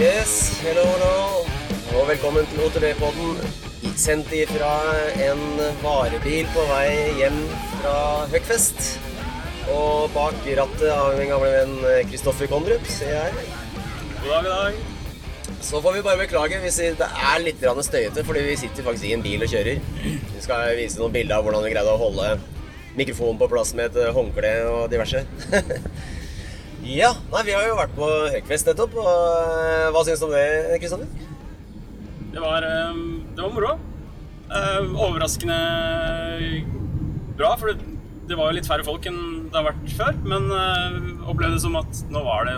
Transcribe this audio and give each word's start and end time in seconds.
Yes, 0.00 0.56
hello, 0.64 0.80
hello. 0.80 1.42
Og 1.92 2.06
velkommen 2.08 2.46
til 2.48 2.62
OTB-podden. 2.64 3.34
Sendt 4.00 4.30
ifra 4.32 4.70
en 5.26 5.42
varebil 5.82 6.46
på 6.54 6.62
vei 6.70 6.86
hjem 7.18 7.36
fra 7.74 7.96
Høgfest. 8.32 8.80
Og 9.74 10.06
bak 10.14 10.38
rattet 10.56 10.86
av 10.88 11.18
min 11.18 11.28
gamle 11.28 11.50
venn 11.52 12.06
Kristoffer 12.08 12.48
Kondrup, 12.48 12.88
ser 12.88 13.12
jeg 13.12 13.34
her. 13.34 13.50
God 14.22 14.30
dag, 14.30 14.46
god 14.46 14.48
dag. 14.54 15.58
Så 15.68 15.82
får 15.84 15.98
vi 15.98 16.06
bare 16.06 16.22
beklage 16.22 16.62
hvis 16.64 16.80
det 16.96 17.10
er 17.10 17.44
litt 17.44 17.60
støyete, 17.60 18.24
fordi 18.24 18.46
vi 18.46 18.56
sitter 18.62 18.86
faktisk 18.86 19.10
i 19.10 19.12
en 19.18 19.26
bil 19.26 19.44
og 19.44 19.52
kjører. 19.52 19.84
Vi 20.00 20.46
skal 20.46 20.78
vise 20.80 20.96
noen 21.02 21.12
bilder 21.12 21.36
av 21.36 21.44
hvordan 21.44 21.66
vi 21.68 21.74
greide 21.74 21.92
å 21.92 22.00
holde 22.00 22.38
mikrofonen 22.96 23.36
på 23.36 23.50
plass 23.52 23.76
med 23.76 23.92
et 23.92 24.16
håndkle 24.16 24.54
og 24.70 24.88
diverse. 24.96 25.26
ja, 26.90 27.10
nei, 27.32 27.42
vi 27.46 27.54
har 27.54 27.66
jo 27.68 27.76
vært 27.78 27.94
på 27.96 28.08
Høgfest 28.34 28.68
nettopp. 28.70 28.96
Og 29.00 29.10
eh, 29.10 29.86
hva 29.94 30.02
syns 30.06 30.22
du 30.22 30.26
om 30.28 30.34
det, 30.34 30.80
Kristoffer? 30.82 31.08
Det 32.30 32.42
var, 32.42 32.66
eh, 32.66 33.00
det 33.36 33.44
var 33.44 33.54
moro. 33.54 33.72
Eh, 34.50 34.92
Overraskende 35.06 35.58
bra, 37.38 37.54
for 37.60 37.70
det, 37.72 37.86
det 38.28 38.38
var 38.38 38.50
jo 38.50 38.58
litt 38.58 38.68
færre 38.68 38.86
folk 38.86 39.06
enn 39.10 39.20
det 39.50 39.58
har 39.58 39.68
vært 39.70 39.92
før. 39.98 40.18
Men 40.26 40.48
opplevde 41.26 41.56
det 41.58 41.64
som 41.64 41.78
at 41.80 42.02
nå 42.12 42.22
var 42.26 42.48
det 42.48 42.56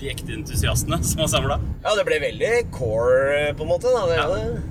de 0.00 0.10
ekte 0.10 0.34
entusiastene 0.36 0.98
som 1.06 1.22
var 1.24 1.30
samla. 1.32 1.58
Ja, 1.84 1.94
det 1.98 2.06
ble 2.08 2.20
veldig 2.24 2.54
core, 2.74 3.52
på 3.56 3.66
en 3.66 3.74
måte. 3.74 3.92
Da. 3.94 4.06
Det, 4.10 4.22
Ja. 4.22 4.70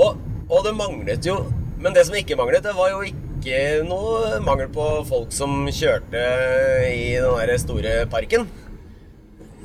Og, 0.00 0.20
og 0.46 0.60
det 0.64 0.70
manglet 0.78 1.26
jo 1.26 1.40
Men 1.80 1.96
det 1.96 2.04
som 2.06 2.16
ikke 2.18 2.36
manglet, 2.36 2.64
det 2.64 2.74
var 2.76 2.90
jo 2.92 3.04
ikke 3.08 3.60
noe 3.88 4.40
mangel 4.44 4.68
på 4.72 4.86
folk 5.08 5.30
som 5.32 5.64
kjørte 5.72 6.24
i 6.92 7.14
den 7.16 7.38
der 7.40 7.60
store 7.62 7.94
parken. 8.12 8.44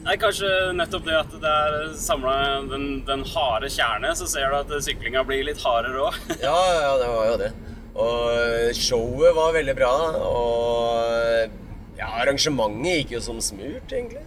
Nei, 0.05 0.16
Kanskje 0.21 0.47
nettopp 0.77 1.08
det 1.08 1.16
at 1.17 1.31
det 1.41 1.52
er 1.52 1.89
samla 1.97 2.36
den, 2.69 2.86
den 3.08 3.23
harde 3.33 3.71
kjerne, 3.73 4.13
så 4.16 4.27
ser 4.30 4.53
du 4.53 4.59
at 4.61 4.73
syklinga 4.86 5.25
blir 5.27 5.43
litt 5.47 5.59
hardere 5.66 6.08
òg. 6.08 6.19
Ja, 6.45 6.55
ja, 6.77 6.91
det 7.02 7.09
var 7.09 7.31
jo 7.31 7.39
det. 7.41 7.52
Og 7.95 8.77
showet 8.77 9.36
var 9.36 9.55
veldig 9.55 9.75
bra. 9.75 9.91
Og 10.30 11.99
ja, 11.99 12.11
arrangementet 12.21 13.02
gikk 13.02 13.16
jo 13.17 13.23
som 13.27 13.41
smurt, 13.43 13.91
egentlig. 13.91 14.23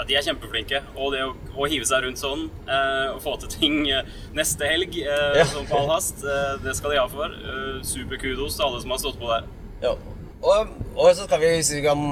Ja, 0.00 0.04
de 0.08 0.14
er 0.16 0.24
kjempeflinke. 0.24 0.78
Og 0.96 1.10
det 1.12 1.20
å, 1.28 1.34
å 1.60 1.66
hive 1.68 1.84
seg 1.84 2.06
rundt 2.06 2.20
sånn 2.22 2.46
eh, 2.64 3.10
og 3.12 3.18
få 3.20 3.34
til 3.42 3.50
ting 3.52 3.74
eh, 3.92 4.06
neste 4.36 4.64
helg 4.70 4.96
eh, 5.02 5.34
Ja. 5.36 5.44
sånn 5.50 5.66
på 5.68 5.76
all 5.76 5.90
hast, 5.92 6.22
eh, 6.24 6.54
det 6.64 6.72
skal 6.78 6.94
de 6.94 7.00
ha 7.02 7.08
for. 7.12 7.34
Eh, 7.36 7.82
Superkudos 7.84 8.56
til 8.56 8.64
alle 8.64 8.80
som 8.80 8.94
har 8.94 9.02
stått 9.02 9.18
på 9.20 9.28
der. 9.28 9.44
Ja. 9.84 9.92
Og, 10.40 10.70
og 10.96 11.10
så 11.18 11.26
skal 11.26 11.42
vi, 11.42 11.50
hvis 11.58 11.74
vi 11.76 11.82
kan 11.84 12.06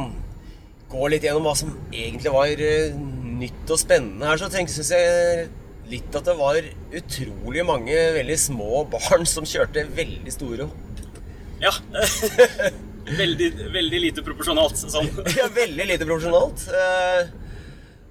gå 0.92 1.08
litt 1.12 1.24
gjennom 1.24 1.48
hva 1.48 1.54
som 1.56 1.72
egentlig 1.88 2.34
var 2.34 2.60
eh, 2.66 2.92
nytt 3.38 3.72
og 3.72 3.80
spennende 3.80 4.28
her, 4.28 4.36
så 4.40 4.52
syns 4.52 4.92
jeg 4.92 5.48
litt 5.88 6.12
at 6.20 6.28
det 6.28 6.36
var 6.36 6.60
utrolig 6.92 7.64
mange 7.64 7.96
veldig 8.18 8.36
små 8.40 8.82
barn 8.92 9.24
som 9.28 9.48
kjørte 9.48 9.86
veldig 9.96 10.34
store 10.36 10.68
hopp. 10.68 11.04
Ja. 11.64 11.72
veldig, 13.22 13.48
veldig 13.72 14.00
lite 14.04 14.24
proporsjonalt 14.26 14.76
sånn. 14.84 15.08
Ja, 15.40 15.48
veldig 15.56 15.88
lite 15.88 16.04
proporsjonalt. 16.04 16.68
Eh, 16.68 17.30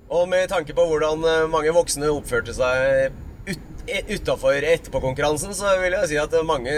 og 0.09 0.27
med 0.31 0.47
tanke 0.51 0.73
på 0.77 0.85
hvordan 0.87 1.23
eh, 1.27 1.47
mange 1.51 1.73
voksne 1.75 2.07
oppførte 2.13 2.53
seg 2.55 3.11
ut, 3.47 3.63
utafor 4.11 4.65
etterpåkonkurransen, 4.67 5.53
så 5.55 5.73
vil 5.81 5.93
jeg 5.95 6.09
si 6.11 6.17
at 6.19 6.33
mange 6.47 6.71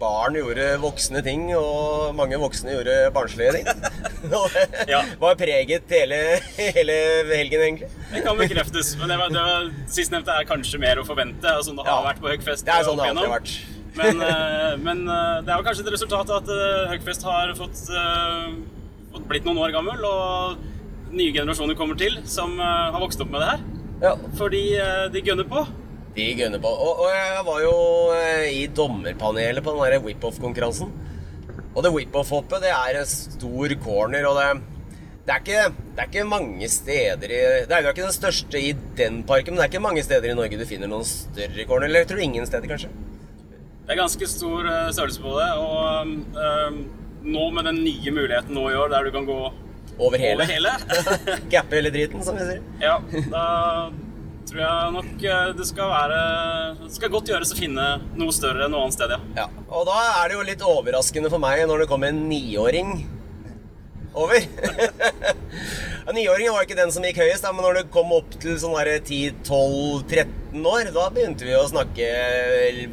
barn 0.00 0.34
gjorde 0.38 0.64
voksne 0.82 1.22
ting, 1.26 1.44
og 1.54 2.14
mange 2.18 2.38
voksne 2.42 2.74
gjorde 2.74 2.96
barnslige 3.14 3.52
ting. 3.60 3.68
Og 4.38 4.48
det 4.54 4.88
Ja. 4.90 5.02
var 5.22 5.36
preget 5.38 5.86
hele, 5.94 6.18
hele 6.58 6.96
helgen, 7.30 7.62
egentlig. 7.66 7.90
Det 8.12 8.24
kan 8.26 8.38
bekreftes. 8.40 8.94
Men 8.98 9.14
det 9.14 9.18
var, 9.22 9.30
det 9.34 9.44
var, 9.46 9.70
sistnevnte 9.90 10.34
er 10.34 10.48
kanskje 10.50 10.82
mer 10.82 10.98
å 11.02 11.06
forvente, 11.06 11.54
som 11.66 11.78
det 11.78 11.86
har 11.86 12.00
Ja. 12.02 12.08
vært 12.10 12.22
på 12.24 12.30
Høgfest. 12.34 12.66
Det 12.66 12.74
er 12.74 12.88
sånn 12.90 12.98
det 12.98 13.06
alltid 13.10 13.26
har 13.26 13.38
vært. 13.38 13.54
Men, 13.94 14.22
eh, 14.24 14.76
men 14.82 15.02
eh, 15.06 15.40
det 15.46 15.52
er 15.52 15.58
jo 15.60 15.64
kanskje 15.66 15.86
et 15.86 15.94
resultat 15.94 16.30
at 16.40 16.50
eh, 16.50 16.90
Høgfest 16.94 17.22
har 17.28 17.54
fått, 17.58 17.82
eh, 17.92 18.52
fått 19.14 19.26
blitt 19.30 19.44
noen 19.46 19.58
år 19.62 19.74
gammel, 19.78 20.02
og 20.10 20.56
nye 21.12 21.32
generasjoner 21.34 21.76
kommer 21.78 21.98
til 22.00 22.18
som 22.28 22.56
eh, 22.60 22.90
har 22.94 23.00
vokst 23.02 23.20
opp 23.22 23.30
med 23.32 23.42
det 23.42 23.52
her. 23.52 23.62
Ja, 24.02 24.16
Fordi 24.38 24.62
eh, 24.80 25.06
de 25.14 25.22
gønner 25.24 25.48
på. 25.48 25.62
de 26.16 26.26
gønner 26.38 26.60
på. 26.62 26.68
Og, 26.72 27.04
og 27.04 27.12
jeg 27.14 27.44
var 27.46 27.62
jo 27.62 27.76
eh, 28.16 28.48
i 28.62 28.66
dommerpanelet 28.66 29.64
på 29.64 29.76
den 29.78 30.04
whip-off-konkurransen. 30.06 30.92
Og 31.72 31.80
det 31.84 31.92
whip-off-hoppet, 31.94 32.64
det 32.64 32.72
er 32.74 33.00
en 33.00 33.08
stor 33.08 33.74
corner, 33.80 34.26
og 34.28 34.36
det, 34.36 34.48
det, 35.24 35.36
er 35.36 35.40
ikke, 35.40 35.62
det 35.94 36.02
er 36.02 36.10
ikke 36.10 36.26
mange 36.28 36.68
steder 36.68 37.32
i 37.32 37.40
Det 37.68 37.76
er 37.76 37.86
jo 37.86 37.94
ikke 37.94 38.08
den 38.08 38.18
største 38.18 38.60
i 38.60 38.74
den 38.98 39.22
parken, 39.28 39.54
men 39.54 39.62
det 39.62 39.68
er 39.68 39.72
ikke 39.72 39.86
mange 39.86 40.04
steder 40.04 40.32
i 40.32 40.36
Norge 40.36 40.60
du 40.60 40.66
finner 40.68 40.90
noen 40.90 41.08
større 41.08 41.68
corner. 41.68 41.88
Eller 41.88 42.04
jeg 42.04 42.12
tror 42.12 42.24
ingen 42.26 42.48
steder, 42.48 42.68
kanskje. 42.68 42.92
Det 43.82 43.94
er 43.94 44.02
ganske 44.02 44.28
stor 44.30 44.68
størrelse 44.94 45.22
på 45.24 45.32
det. 45.38 45.48
Og 45.62 46.12
eh, 46.44 46.82
nå 47.22 47.48
med 47.54 47.68
den 47.70 47.80
nye 47.86 48.12
muligheten 48.14 48.56
nå 48.56 48.68
i 48.70 48.76
år, 48.78 48.92
der 48.92 49.08
du 49.08 49.14
kan 49.14 49.28
gå 49.28 49.40
Over 49.98 50.18
hele. 50.18 50.42
over 50.42 50.48
hele 50.48 50.70
Gappe 51.52 51.76
hele 51.76 51.92
driten, 51.94 52.22
som 52.24 52.38
vi 52.38 52.46
sier. 52.48 52.62
Ja, 52.80 52.96
da 53.30 53.46
tror 54.48 54.60
jeg 54.62 54.92
nok 54.96 55.24
eh, 55.24 55.48
det 55.56 55.66
skal 55.68 55.90
være 55.92 56.20
Det 56.82 56.92
skal 56.96 57.12
godt 57.12 57.30
gjøres 57.30 57.52
å 57.54 57.58
finne 57.58 57.88
noe 58.18 58.34
større 58.34 58.68
noe 58.72 58.86
annet 58.86 58.96
sted, 58.98 59.12
ja. 59.14 59.20
Ja. 59.44 59.48
Og 59.70 59.86
da 59.88 59.98
er 60.22 60.30
det 60.32 60.38
jo 60.38 60.46
litt 60.48 60.64
overraskende 60.66 61.32
for 61.32 61.42
meg 61.42 61.64
når 61.70 61.84
det 61.84 61.90
kommer 61.92 62.12
en 62.12 62.24
niåring 62.30 62.96
over. 64.12 64.42
Niåringen 66.12 66.52
var 66.52 66.66
ikke 66.66 66.76
den 66.76 66.90
som 66.92 67.04
gikk 67.06 67.22
høyest, 67.22 67.46
men 67.48 67.64
når 67.64 67.78
det 67.78 67.84
kom 67.94 68.10
opp 68.12 68.34
til 68.42 68.58
sånn 68.60 68.74
der 68.76 68.98
10-12-13 68.98 70.66
år, 70.68 70.90
da 70.92 71.06
begynte 71.14 71.46
vi 71.48 71.54
å 71.56 71.62
snakke 71.70 72.10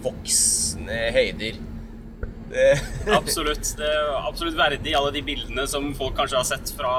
voksne 0.06 1.02
høyder. 1.16 1.60
Det, 2.50 2.70
Absolutt. 3.20 3.74
Det 3.78 3.90
er 3.90 4.14
absolutt 4.26 4.58
verdig 4.58 4.96
alle 4.98 5.14
de 5.16 5.26
bildene 5.26 5.68
som 5.70 5.92
folk 5.98 6.18
kanskje 6.18 6.40
har 6.40 6.48
sett 6.48 6.72
fra, 6.78 6.94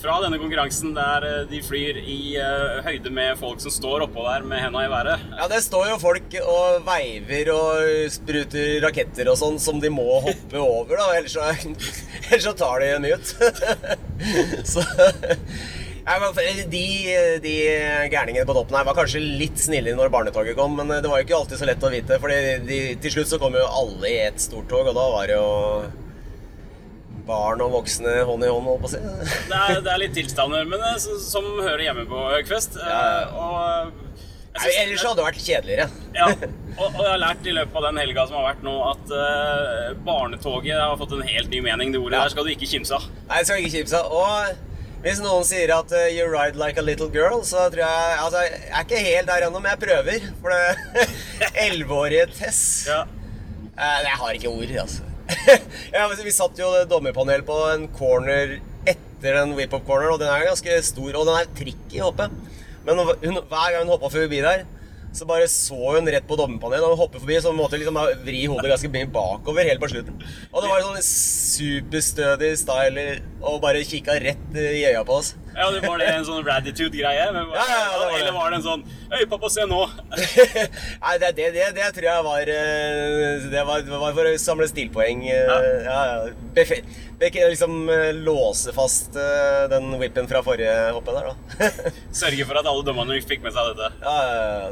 fra 0.00 0.18
denne 0.24 0.38
konkurransen, 0.40 0.92
der 0.96 1.26
eh, 1.28 1.38
de 1.50 1.62
flyr 1.64 2.00
i 2.02 2.18
uh, 2.36 2.80
høyde 2.86 3.12
med 3.14 3.40
folk 3.40 3.62
som 3.64 3.72
står 3.72 4.06
oppå 4.06 4.24
der 4.26 4.46
med 4.48 4.62
henda 4.64 4.84
i 4.84 4.90
været. 4.92 5.26
ja, 5.38 5.48
det 5.52 5.62
står 5.64 5.92
jo 5.92 6.00
folk 6.02 6.38
og 6.42 6.82
veiver 6.88 7.52
og 7.54 8.12
spruter 8.12 8.80
raketter 8.84 9.32
og 9.32 9.38
sånn 9.40 9.60
som 9.62 9.80
de 9.82 9.92
må 9.92 10.08
hoppe 10.26 10.60
over, 10.60 10.98
da, 11.00 11.08
ellers 11.18 11.36
så, 11.38 11.48
ellers 12.28 12.48
så 12.48 12.56
tar 12.56 12.84
de 12.84 12.92
en 12.96 13.08
ut. 13.12 13.36
så 14.74 14.84
de, 16.02 16.84
de 17.44 17.52
gærningene 18.10 18.46
på 18.48 18.54
toppen 18.56 18.74
her 18.76 18.84
var 18.88 18.96
kanskje 18.98 19.20
litt 19.22 19.58
snillere 19.62 19.94
når 19.98 20.10
barnetoget 20.10 20.56
kom, 20.58 20.74
men 20.76 20.90
det 21.02 21.08
var 21.10 21.20
jo 21.22 21.26
ikke 21.28 21.36
alltid 21.38 21.60
så 21.60 21.68
lett 21.68 21.84
å 21.86 21.90
vite, 21.92 22.18
for 22.18 22.28
til 22.32 23.12
slutt 23.14 23.30
så 23.30 23.38
kom 23.38 23.54
jo 23.54 23.62
alle 23.68 24.10
i 24.10 24.16
ett 24.26 24.40
stort 24.42 24.66
tog, 24.72 24.88
og 24.90 24.96
da 24.98 25.04
var 25.14 25.30
det 25.30 25.36
jo 25.38 25.50
barn 27.26 27.60
og 27.62 27.70
voksne 27.76 28.16
hånd 28.26 28.42
i 28.42 28.48
hånd, 28.50 28.66
holdt 28.66 28.82
på 28.82 28.88
å 28.88 28.92
si. 28.96 28.98
Det 29.46 29.58
er, 29.58 29.76
det 29.86 29.92
er 29.92 30.00
litt 30.02 30.16
tilstander, 30.16 30.64
men 30.66 30.80
det, 30.82 30.88
er 30.96 31.20
som 31.22 31.46
hører 31.62 31.84
hjemme 31.86 32.02
på 32.10 32.24
Høgfest. 32.32 32.80
eh, 32.82 32.88
Ja, 32.90 33.04
ja. 33.22 33.28
Og 33.38 34.00
jeg 34.52 34.66
Nei, 34.66 34.72
Ellers 34.82 35.04
hadde 35.06 35.16
det 35.16 35.24
vært 35.24 35.38
kjedeligere. 35.46 35.86
Ja, 36.18 36.26
og, 36.82 36.82
og 36.90 36.98
jeg 36.98 37.12
har 37.14 37.22
lært 37.22 37.46
i 37.48 37.54
løpet 37.56 37.78
av 37.78 37.86
den 37.86 38.00
helga 38.02 38.26
som 38.28 38.36
har 38.40 38.48
vært 38.50 38.66
nå, 38.66 38.74
at 38.90 39.14
uh, 39.14 39.94
barnetoget 40.04 40.76
har 40.82 40.98
fått 41.00 41.14
en 41.16 41.22
helt 41.30 41.48
ny 41.54 41.62
mening. 41.64 41.94
Det 41.94 42.02
ordet 42.02 42.18
Ja. 42.18 42.26
der 42.26 42.34
skal 42.34 42.44
du 42.44 42.52
ikke 42.52 42.68
kimse 42.74 42.98
av. 42.98 43.06
Nei, 43.30 43.38
det 43.38 43.48
skal 43.48 43.62
ikke 43.62 43.72
kimse 43.78 44.02
av. 44.02 44.12
Og 44.18 44.71
hvis 45.02 45.18
noen 45.22 45.44
sier 45.46 45.72
at 45.74 45.92
uh, 45.94 46.04
you 46.14 46.26
ride 46.30 46.56
like 46.58 46.78
a 46.78 46.84
little 46.84 47.08
girl, 47.10 47.40
så 47.46 47.64
tror 47.72 47.82
jeg 47.82 48.18
Altså, 48.22 48.42
jeg 48.46 48.68
er 48.70 48.84
ikke 48.86 49.00
helt 49.06 49.30
der 49.32 49.46
ennå, 49.48 49.58
men 49.62 49.72
jeg 49.72 49.80
prøver. 49.82 50.28
For 50.42 50.54
det 50.54 51.06
Elleveårige 51.66 52.26
Tess 52.36 52.60
Ja. 52.90 53.00
uh, 53.06 53.98
Jeg 54.06 54.18
har 54.20 54.36
ikke 54.38 54.52
ord, 54.52 54.76
altså. 54.84 55.08
ja, 55.94 56.04
men 56.06 56.18
vi 56.26 56.34
satt 56.34 56.58
jo 56.60 56.68
i 56.76 56.84
dommerpanel 56.90 57.42
på 57.46 57.56
en 57.72 57.88
corner 57.96 58.58
etter 58.86 59.38
den 59.38 59.54
whip-up-corner, 59.56 60.10
og 60.14 60.18
den 60.20 60.28
er 60.28 60.48
ganske 60.48 60.78
stor, 60.84 61.10
og 61.14 61.26
den 61.28 61.38
er 61.38 61.50
tricky 61.56 62.00
oppe. 62.04 62.26
Men 62.86 62.98
hun, 62.98 63.38
hver 63.48 63.68
gang 63.74 63.84
hun 63.86 63.92
hoppa 63.94 64.10
forbi 64.12 64.40
der, 64.44 64.64
så 65.12 65.28
bare 65.28 65.48
så 65.50 65.76
hun 65.76 66.08
rett 66.08 66.26
på 66.28 66.38
dommerpanelet. 66.40 66.86
Og 66.88 67.00
hoppet 67.04 67.22
forbi, 67.22 67.38
så 67.42 67.52
hun 67.52 67.60
måtte 67.60 67.80
liksom 67.80 67.98
vri 68.24 68.44
hodet 68.46 68.72
ganske 68.72 68.92
mye 68.92 69.10
bakover 69.12 69.68
helt 69.68 69.82
på 69.82 69.90
slutten. 69.92 70.18
Og 70.50 70.64
det 70.64 70.72
var 70.72 70.86
sånn 70.86 71.06
superstødig 71.08 72.52
style 72.62 73.06
og 73.42 73.60
bare 73.64 73.84
kikka 73.86 74.16
rett 74.24 74.58
i 74.58 74.86
øya 74.88 75.04
på 75.08 75.20
oss. 75.20 75.34
Ja, 75.56 75.68
det 75.74 75.82
Var 75.84 75.98
det 76.00 76.06
en 76.14 76.24
sånn 76.26 76.44
raditude-greie? 76.46 77.26
Ja, 77.28 77.42
ja, 77.52 77.78
ja. 77.78 78.08
Eller 78.18 78.32
var 78.36 78.50
det 78.52 78.60
en 78.60 78.64
sånn 78.66 78.84
Øy, 79.12 79.24
pappa, 79.28 79.50
se 79.52 79.66
nå! 79.68 79.80
Nei, 81.04 81.14
det, 81.20 81.32
det, 81.36 81.48
det, 81.56 81.66
det 81.76 81.88
tror 81.96 82.06
jeg 82.08 82.24
var 82.26 82.52
eh, 82.54 83.46
Det 83.52 83.64
var, 83.68 83.82
var 83.90 84.14
for 84.16 84.30
å 84.30 84.34
samle 84.40 84.68
stilpoeng. 84.70 85.26
eh, 85.28 85.48
Ja. 85.84 85.92
Ja. 85.92 86.76
Liksom 87.22 87.76
eh, 87.92 88.08
låse 88.24 88.72
fast 88.74 89.14
den 89.70 89.92
whippen 90.00 90.26
fra 90.30 90.40
forrige 90.42 90.72
hoppet 90.96 91.14
der, 91.14 91.28
da. 91.28 91.68
Sørge 92.22 92.46
for 92.48 92.58
at 92.58 92.66
alle 92.66 92.82
dommerne 92.88 93.20
fikk 93.22 93.44
med 93.44 93.54
seg 93.54 93.68
dette. 93.76 93.92
Ja, 94.02 94.16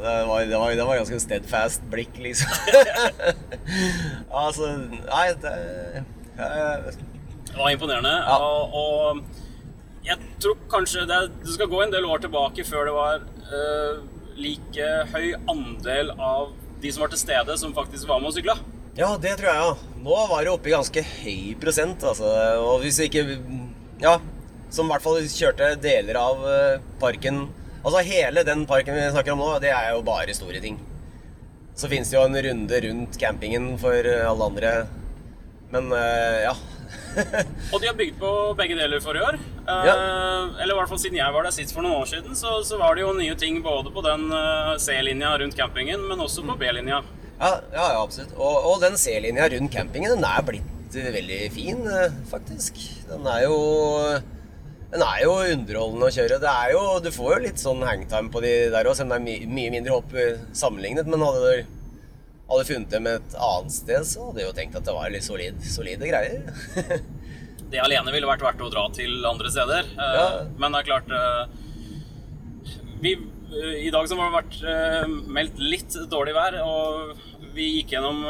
det 0.03 0.15
var, 0.27 0.43
det 0.49 0.59
var, 0.59 0.73
det 0.81 0.87
var 0.89 0.99
ganske 0.99 1.21
steadfast 1.23 1.85
blikk, 1.93 2.17
liksom. 2.19 2.51
altså 4.43 4.73
Nei, 4.81 5.27
det 5.45 5.53
ja, 6.41 6.75
Det 6.91 7.55
var 7.57 7.71
imponerende. 7.73 8.11
Ja. 8.19 8.37
Og, 8.41 8.75
og 8.81 9.23
Jeg 10.05 10.17
tror 10.41 10.57
kanskje 10.71 11.05
det, 11.09 11.19
det 11.43 11.53
skal 11.53 11.69
gå 11.69 11.83
en 11.83 11.93
del 11.93 12.07
år 12.09 12.23
tilbake 12.23 12.65
før 12.65 12.87
det 12.89 12.95
var 12.95 13.23
uh, 13.51 14.01
like 14.41 14.89
høy 15.13 15.27
andel 15.51 16.13
av 16.17 16.51
de 16.81 16.91
som 16.93 17.03
var 17.03 17.11
til 17.13 17.21
stede, 17.21 17.57
som 17.61 17.75
faktisk 17.77 18.09
var 18.09 18.21
med 18.21 18.31
og 18.31 18.37
sykla. 18.37 18.57
Ja, 18.97 19.13
det 19.21 19.37
tror 19.39 19.51
jeg, 19.51 19.61
ja. 19.61 19.97
Nå 20.01 20.15
var 20.31 20.43
det 20.43 20.51
oppe 20.51 20.71
i 20.71 20.73
ganske 20.73 21.03
høy 21.05 21.53
prosent, 21.61 22.03
altså. 22.03 22.31
Og 22.65 22.81
hvis 22.83 22.99
vi 22.99 23.09
ikke 23.11 23.37
Ja, 24.01 24.17
som 24.73 24.89
i 24.89 24.91
hvert 24.91 25.05
fall 25.05 25.21
kjørte 25.29 25.75
deler 25.83 26.17
av 26.19 26.41
eh, 26.49 26.81
parken 26.99 27.43
Altså 27.85 28.01
hele 28.05 28.43
den 28.45 28.65
parken 28.69 28.97
vi 28.97 29.05
snakker 29.13 29.35
om 29.35 29.41
nå, 29.41 29.51
det 29.61 29.71
er 29.73 29.91
jo 29.93 30.01
bare 30.05 30.33
store 30.37 30.59
ting. 30.61 30.75
Så 31.77 31.89
fins 31.89 32.11
det 32.11 32.17
jo 32.17 32.25
en 32.27 32.37
runde 32.45 32.81
rundt 32.83 33.17
campingen 33.21 33.71
for 33.81 33.95
eh, 34.05 34.25
alle 34.27 34.49
andre. 34.51 34.73
Men 35.71 35.87
ja. 36.43 36.51
Og 37.73 37.81
de 37.81 37.87
har 37.89 37.95
bygd 37.97 38.17
på 38.21 38.31
begge 38.59 38.75
deler 38.79 39.01
for 39.03 39.17
i 39.17 39.23
år. 39.23 39.37
Eh, 39.61 39.87
Ja. 39.87 39.95
Eller 40.61 40.73
i 40.73 40.77
hvert 40.79 40.89
fall 40.91 40.99
siden 41.01 41.17
jeg 41.19 41.33
var 41.35 41.43
der 41.47 41.55
sist 41.55 41.73
for 41.75 41.85
noen 41.85 42.01
år 42.01 42.09
siden, 42.11 42.35
så, 42.37 42.57
så 42.67 42.79
var 42.81 42.95
det 42.95 43.03
jo 43.05 43.13
nye 43.17 43.35
ting 43.39 43.59
både 43.65 43.91
på 43.93 44.03
den 44.05 44.27
eh, 44.35 44.73
C-linja 44.81 45.33
rundt 45.41 45.57
campingen, 45.59 46.03
men 46.09 46.23
også 46.23 46.45
på 46.47 46.57
B-linja. 46.61 47.01
Ja, 47.41 47.51
ja, 47.73 47.87
ja 47.95 48.01
absolutt. 48.03 48.35
Og, 48.37 48.67
og 48.71 48.83
den 48.83 48.97
C-linja 49.01 49.47
rundt 49.55 49.73
campingen, 49.73 50.13
den 50.15 50.27
er 50.27 50.45
blitt 50.47 50.95
eh, 50.99 51.09
veldig 51.17 51.41
fin, 51.55 51.81
faktisk. 52.31 52.79
Den 53.09 53.27
er 53.27 53.47
jo 53.47 53.57
Den 54.91 55.03
er 55.07 55.21
jo 55.23 55.35
underholdende 55.53 56.07
å 56.09 56.11
kjøre. 56.11 56.37
Det 56.43 56.51
er 56.51 56.73
jo, 56.75 56.81
Du 57.03 57.11
får 57.15 57.29
jo 57.37 57.43
litt 57.45 57.61
sånn 57.61 57.83
hangtime 57.87 58.31
på 58.33 58.41
de 58.43 58.55
der 58.73 58.89
òg, 58.89 58.97
selv 58.99 59.07
om 59.07 59.13
det 59.15 59.19
er 59.21 59.27
my 59.47 59.53
mye 59.59 59.71
mindre 59.77 59.95
hopp 59.95 60.11
sammenlignet. 60.57 61.07
Men 61.07 61.23
hadde 61.23 61.53
du 61.61 61.77
hadde 62.51 62.67
funnet 62.67 62.93
dem 62.93 63.07
et 63.07 63.35
annet 63.47 63.73
sted, 63.73 64.05
så 64.07 64.27
hadde 64.27 64.43
jeg 64.43 64.49
jo 64.51 64.55
tenkt 64.59 64.77
at 64.79 64.87
det 64.87 64.95
var 64.95 65.11
litt 65.13 65.25
solid, 65.27 65.59
solide 65.65 66.11
greier. 66.11 66.45
Det 67.71 67.79
alene 67.79 68.11
ville 68.11 68.27
vært 68.27 68.41
verdt 68.43 68.61
å 68.65 68.67
dra 68.67 68.81
til 68.91 69.23
andre 69.23 69.47
steder. 69.53 69.85
Eh, 69.95 70.15
Ja. 70.17 70.23
Men 70.59 70.73
det 70.73 70.81
er 70.81 70.87
klart 70.89 71.13
eh, 71.15 71.45
vi, 72.99 73.13
eh, 73.15 73.77
I 73.87 73.93
dag 73.95 74.09
som 74.11 74.19
har 74.19 74.27
det 74.27 74.41
vært 74.41 75.29
meldt 75.31 75.61
litt 75.63 75.95
dårlig 76.11 76.35
vær, 76.35 76.57
og 76.65 77.15
vi 77.55 77.69
gikk 77.77 77.93
gjennom 77.95 78.21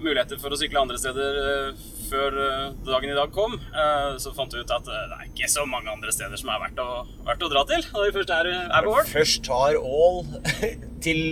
muligheter 0.00 0.40
for 0.40 0.52
å 0.52 0.58
sykle 0.60 0.80
andre 0.80 0.96
steder 1.00 1.74
før 2.08 2.36
eh, 2.42 2.64
dagen 2.86 3.12
i 3.12 3.16
dag 3.16 3.32
kom, 3.34 3.56
eh, 3.58 4.16
så 4.22 4.32
fant 4.36 4.54
vi 4.54 4.62
ut 4.62 4.74
at 4.74 4.88
eh, 4.88 5.04
det 5.10 5.18
er 5.18 5.28
ikke 5.28 5.50
så 5.52 5.64
mange 5.68 5.92
andre 5.92 6.12
steder 6.14 6.40
som 6.40 6.50
er 6.52 6.62
verdt 6.64 6.80
å, 6.82 6.88
verdt 7.26 7.44
å 7.46 7.50
dra 7.52 7.64
til. 7.68 7.84
Når 7.94 8.06
vi 8.06 8.14
først 8.18 8.34
er, 8.36 8.50
er 8.66 8.86
på 8.86 8.94
Ål. 8.94 9.10
Først 9.12 9.44
tar 9.48 9.78
Ål 9.78 10.22
til 11.06 11.22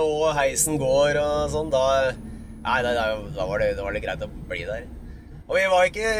og 0.00 0.26
heisen 0.38 0.78
går 0.82 1.20
og 1.22 1.50
sånn, 1.54 1.72
da 1.74 1.86
Nei, 2.64 2.78
da, 2.80 2.94
da, 2.96 3.44
var 3.44 3.60
det, 3.60 3.74
da 3.76 3.84
var 3.84 3.92
det 3.92 4.00
greit 4.00 4.22
å 4.24 4.28
bli 4.48 4.62
der. 4.64 4.86
Og 5.44 5.58
vi 5.58 5.64
var 5.68 5.84
ikke 5.84 6.12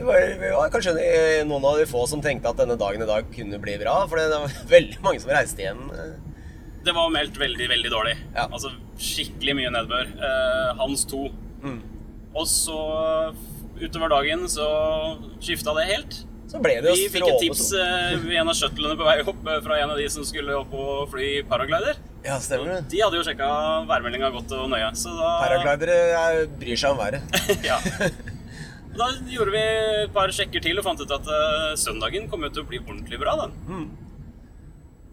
Vi 0.00 0.48
var, 0.50 0.72
kanskje 0.74 0.96
noen 1.46 1.62
av 1.68 1.78
de 1.78 1.84
få 1.86 2.02
som 2.10 2.18
tenkte 2.24 2.50
at 2.50 2.58
denne 2.58 2.74
dagen 2.80 3.04
i 3.04 3.06
dag 3.06 3.28
kunne 3.30 3.60
bli 3.62 3.76
bra, 3.78 4.00
for 4.10 4.18
det 4.18 4.26
var 4.32 4.56
veldig 4.74 4.98
mange 5.04 5.22
som 5.22 5.30
reiste 5.30 5.62
hjem. 5.62 5.84
Det 6.82 6.94
var 6.96 7.12
meldt 7.14 7.38
veldig, 7.38 7.68
veldig 7.70 7.94
dårlig. 7.94 8.16
Ja. 8.34 8.48
Altså 8.48 8.72
skikkelig 8.98 9.54
mye 9.60 9.70
nedbør. 9.76 10.10
Eh, 10.26 10.72
Hans 10.80 11.06
to. 11.06 11.28
Mm. 11.62 11.78
Og 12.34 12.48
så 12.48 12.80
utover 13.82 14.12
dagen 14.12 14.44
så 14.50 14.66
skifta 15.42 15.74
det 15.78 15.88
helt. 15.90 16.20
Så 16.52 16.60
ble 16.60 16.74
det 16.84 16.90
jo 16.90 16.96
Vi 16.98 17.08
fikk 17.08 17.24
et 17.30 17.38
tips 17.46 17.62
eh, 17.80 18.18
ved 18.20 18.36
en 18.42 18.50
av 18.52 18.56
shuttlene 18.58 18.96
på 18.98 19.06
vei 19.06 19.14
opp 19.22 19.46
eh, 19.48 19.60
fra 19.64 19.78
en 19.80 19.94
av 19.94 20.00
de 20.00 20.08
som 20.12 20.26
skulle 20.28 20.56
opp 20.58 20.74
og 20.76 21.06
fly 21.14 21.30
paraglider. 21.48 21.96
Ja, 22.26 22.36
stemmer 22.44 22.74
det. 22.74 22.82
De 22.92 23.00
hadde 23.00 23.16
jo 23.18 23.24
sjekka 23.24 23.48
værmeldinga 23.88 24.28
godt 24.34 24.52
og 24.58 24.68
nøye, 24.70 24.90
så 24.98 25.14
da 25.16 25.30
Paraglidere 25.40 25.96
eh, 26.18 26.44
bryr 26.60 26.78
seg 26.82 26.92
om 26.92 27.00
været. 27.00 27.42
ja. 27.70 27.80
Da 28.92 29.06
gjorde 29.24 29.54
vi 29.54 29.60
et 30.02 30.10
par 30.12 30.28
sjekker 30.36 30.60
til 30.60 30.76
og 30.76 30.84
fant 30.84 31.00
ut 31.00 31.12
at 31.16 31.28
søndagen 31.80 32.26
kom 32.28 32.42
til 32.44 32.60
å 32.60 32.66
bli 32.68 32.76
ordentlig 32.82 33.16
bra. 33.22 33.38
den. 33.40 33.86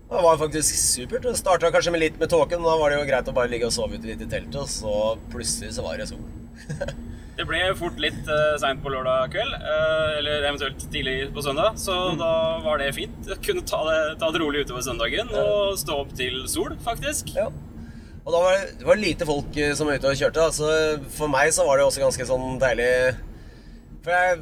Det 0.09 0.23
var 0.25 0.35
faktisk 0.41 0.75
supert. 0.75 1.23
Det 1.23 1.37
starta 1.39 1.69
kanskje 1.71 1.93
med 1.95 2.03
litt 2.03 2.19
med 2.19 2.27
tåken, 2.33 2.59
da 2.65 2.73
var 2.75 2.91
det 2.91 2.97
jo 2.97 3.07
greit 3.07 3.31
å 3.31 3.35
bare 3.37 3.47
ligge 3.53 3.69
og 3.69 3.75
sove 3.75 3.95
ute 3.95 4.09
litt 4.09 4.25
i 4.25 4.27
teltet, 4.27 4.57
og 4.59 4.67
så 4.67 4.93
plutselig 5.31 5.71
så 5.77 5.85
var 5.85 6.01
det 6.01 6.09
sol. 6.11 6.19
Det 7.39 7.45
ble 7.47 7.59
fort 7.79 7.95
litt 8.03 8.27
uh, 8.27 8.57
seint 8.59 8.81
på 8.83 8.91
lørdag 8.91 9.29
kveld, 9.31 9.53
uh, 9.63 10.17
eller 10.17 10.43
eventuelt 10.43 10.81
tidlig 10.91 11.29
på 11.31 11.39
søndag, 11.45 11.77
så 11.79 11.95
da 12.19 12.31
var 12.65 12.81
det 12.81 12.89
fint. 12.97 13.15
Kunne 13.45 13.63
ta 13.63 13.79
det, 13.87 13.99
ta 14.19 14.27
det 14.35 14.41
rolig 14.43 14.65
utover 14.67 14.83
søndagen 14.83 15.31
og 15.31 15.77
stå 15.79 16.01
opp 16.03 16.11
til 16.19 16.41
sol, 16.51 16.75
faktisk. 16.83 17.31
Ja. 17.39 17.47
Og 18.25 18.33
da 18.35 18.41
var 18.43 18.57
det, 18.57 18.73
det 18.81 18.85
var 18.85 18.99
lite 18.99 19.25
folk 19.25 19.55
eh, 19.57 19.71
som 19.77 19.87
var 19.87 19.97
ute 19.97 20.11
og 20.11 20.19
kjørte. 20.19 20.47
Altså, 20.51 20.71
for 21.15 21.31
meg 21.31 21.53
så 21.55 21.63
var 21.65 21.79
det 21.79 21.87
også 21.87 22.03
ganske 22.03 22.27
sånn 22.29 22.59
deilig 22.61 22.89
For 24.05 24.13
jeg, 24.13 24.41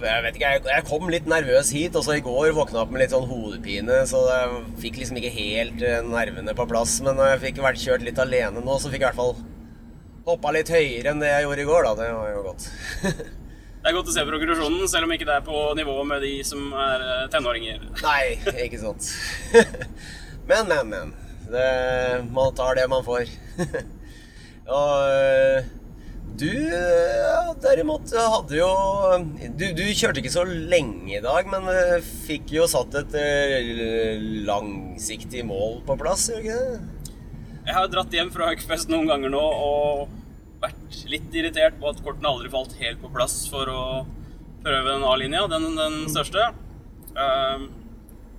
jeg 0.00 0.24
vet 0.24 0.38
ikke, 0.38 0.52
jeg, 0.56 0.62
jeg 0.72 0.86
kom 0.88 1.12
litt 1.12 1.28
nervøs 1.30 1.70
hit, 1.76 1.94
og 1.94 2.06
så 2.06 2.16
i 2.16 2.24
går 2.24 2.56
våkna 2.56 2.80
jeg 2.80 2.86
opp 2.86 2.94
med 2.94 3.04
litt 3.04 3.14
sånn 3.14 3.28
hodepine, 3.30 4.00
så 4.10 4.24
jeg 4.32 4.62
fikk 4.82 5.02
liksom 5.02 5.20
ikke 5.20 5.34
helt 5.36 5.84
eh, 5.84 6.00
nervene 6.08 6.56
på 6.56 6.66
plass. 6.72 6.96
Men 7.04 7.20
når 7.20 7.34
jeg 7.34 7.42
fikk 7.50 7.66
vært 7.68 7.84
kjørt 7.84 8.08
litt 8.08 8.22
alene 8.24 8.64
nå, 8.64 8.78
så 8.80 8.88
fikk 8.88 9.04
jeg 9.04 9.06
i 9.06 9.12
hvert 9.12 9.20
fall 9.20 9.36
hoppa 10.24 10.52
litt 10.54 10.72
høyere 10.72 11.12
enn 11.12 11.22
det 11.22 11.30
jeg 11.30 11.46
gjorde 11.46 11.64
i 11.64 11.68
går, 11.68 11.88
da. 11.88 11.94
Det 12.00 12.12
var 12.16 12.30
jo 12.34 12.44
godt. 12.50 12.68
Det 13.84 13.90
er 13.90 13.96
godt 13.98 14.08
å 14.08 14.12
se 14.14 14.22
progresjonen, 14.24 14.86
selv 14.88 15.04
om 15.04 15.10
ikke 15.12 15.26
det 15.28 15.34
er 15.34 15.42
på 15.44 15.58
nivå 15.76 15.98
med 16.08 16.22
de 16.24 16.38
som 16.48 16.70
er 16.72 17.02
eh, 17.04 17.26
tenåringer. 17.28 17.82
Nei, 18.00 18.38
ikke 18.64 18.78
sant. 18.80 19.10
Men, 20.48 20.70
men, 20.70 20.88
men. 20.88 21.12
Det, 21.52 21.66
man 22.32 22.56
tar 22.56 22.78
det 22.78 22.86
man 22.88 23.04
får. 23.04 23.28
Og 24.78 25.04
øh, 25.12 25.68
du 26.40 26.48
derimot 27.60 28.12
hadde 28.16 28.56
jo 28.56 28.70
du, 29.52 29.66
du 29.76 29.84
kjørte 29.92 30.20
ikke 30.20 30.32
så 30.32 30.44
lenge 30.48 31.18
i 31.18 31.22
dag, 31.24 31.48
men 31.52 31.68
øh, 31.68 32.08
fikk 32.24 32.56
jo 32.56 32.68
satt 32.68 32.96
et 33.00 33.16
langsiktig 34.48 35.44
mål 35.48 35.82
på 35.84 35.96
plass, 36.00 36.30
gjør 36.32 36.40
du 36.40 36.48
ikke 36.48 36.60
det? 36.60 36.93
Jeg 37.64 37.74
har 37.78 37.88
dratt 37.88 38.12
hjem 38.12 38.30
fra 38.34 38.50
Huckfest 38.50 38.90
noen 38.92 39.08
ganger 39.08 39.32
nå 39.32 39.40
og 39.40 40.10
vært 40.64 40.98
litt 41.10 41.32
irritert 41.36 41.78
på 41.80 41.88
at 41.90 42.02
kortene 42.04 42.28
aldri 42.30 42.50
falt 42.52 42.74
helt 42.80 43.00
på 43.02 43.10
plass 43.12 43.38
for 43.52 43.68
å 43.72 43.80
prøve 44.64 44.92
den 44.94 45.04
A-linja, 45.04 45.46
den, 45.52 45.70
den 45.76 45.96
største. 46.12 46.50
Ehm, 47.20 47.66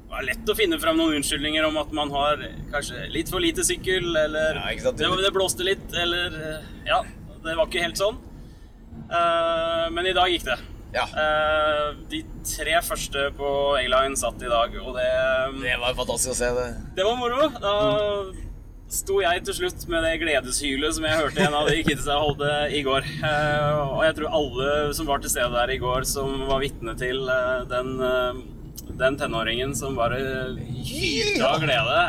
det 0.10 0.19
er 0.22 0.27
lett 0.30 0.50
å 0.50 0.56
finne 0.57 0.77
frem 0.81 0.98
noen 0.98 1.18
unnskyldninger 1.19 1.66
om 1.68 1.77
at 1.81 1.92
man 1.98 2.13
har 2.13 2.42
kanskje 2.74 3.07
litt 3.13 3.30
for 3.33 3.44
lite 3.44 3.66
sykkel, 3.68 4.07
eller 4.16 4.62
Ja, 4.62 4.94
det, 4.94 5.10
det 5.25 5.33
blåste 5.36 5.66
litt, 5.68 5.86
eller 5.98 6.38
eh, 6.39 6.69
Ja, 6.88 7.01
det 7.45 7.57
var 7.57 7.68
ikke 7.69 7.83
helt 7.86 8.00
sånn. 8.00 8.21
Ehm, 9.10 9.94
men 9.98 10.10
i 10.10 10.16
dag 10.18 10.31
gikk 10.33 10.48
det. 10.50 10.57
Ja. 10.95 11.06
Ehm, 11.19 12.06
de 12.13 12.21
tre 12.48 12.78
første 12.86 13.28
på 13.38 13.50
A-line 13.81 14.18
satt 14.21 14.42
i 14.45 14.50
dag, 14.54 14.78
og 14.85 14.95
det 14.97 15.09
Det 15.66 15.78
var 15.81 15.97
fantastisk 15.97 16.33
å 16.33 16.40
se 16.40 16.54
det. 16.61 16.68
det 17.02 17.06
var 17.09 17.18
moro. 17.21 17.50
Da 17.59 17.76
sto 18.92 19.19
jeg 19.23 19.44
til 19.45 19.57
slutt 19.57 19.85
med 19.92 20.06
det 20.06 20.18
gledeshylet 20.21 20.95
som 20.97 21.06
jeg 21.07 21.19
hørte 21.19 21.45
en 21.45 21.57
av 21.57 21.69
de 21.69 21.80
kidsa 21.85 22.18
holde 22.21 22.51
i 22.75 22.83
går. 22.85 23.07
Eh, 23.25 23.80
og 23.95 24.04
jeg 24.06 24.18
tror 24.19 24.37
alle 24.39 24.75
som 24.97 25.09
var 25.09 25.23
til 25.23 25.33
stede 25.33 25.54
der 25.56 25.73
i 25.73 25.80
går, 25.81 26.06
som 26.09 26.45
var 26.49 26.61
vitne 26.63 26.95
til 26.99 27.25
eh, 27.31 27.65
den, 27.71 27.95
eh, 28.06 28.44
den 29.01 29.18
tenåringen 29.19 29.73
som 29.77 29.97
bare 29.97 30.21
hylte 30.85 31.49
av 31.49 31.59
glede. 31.63 31.99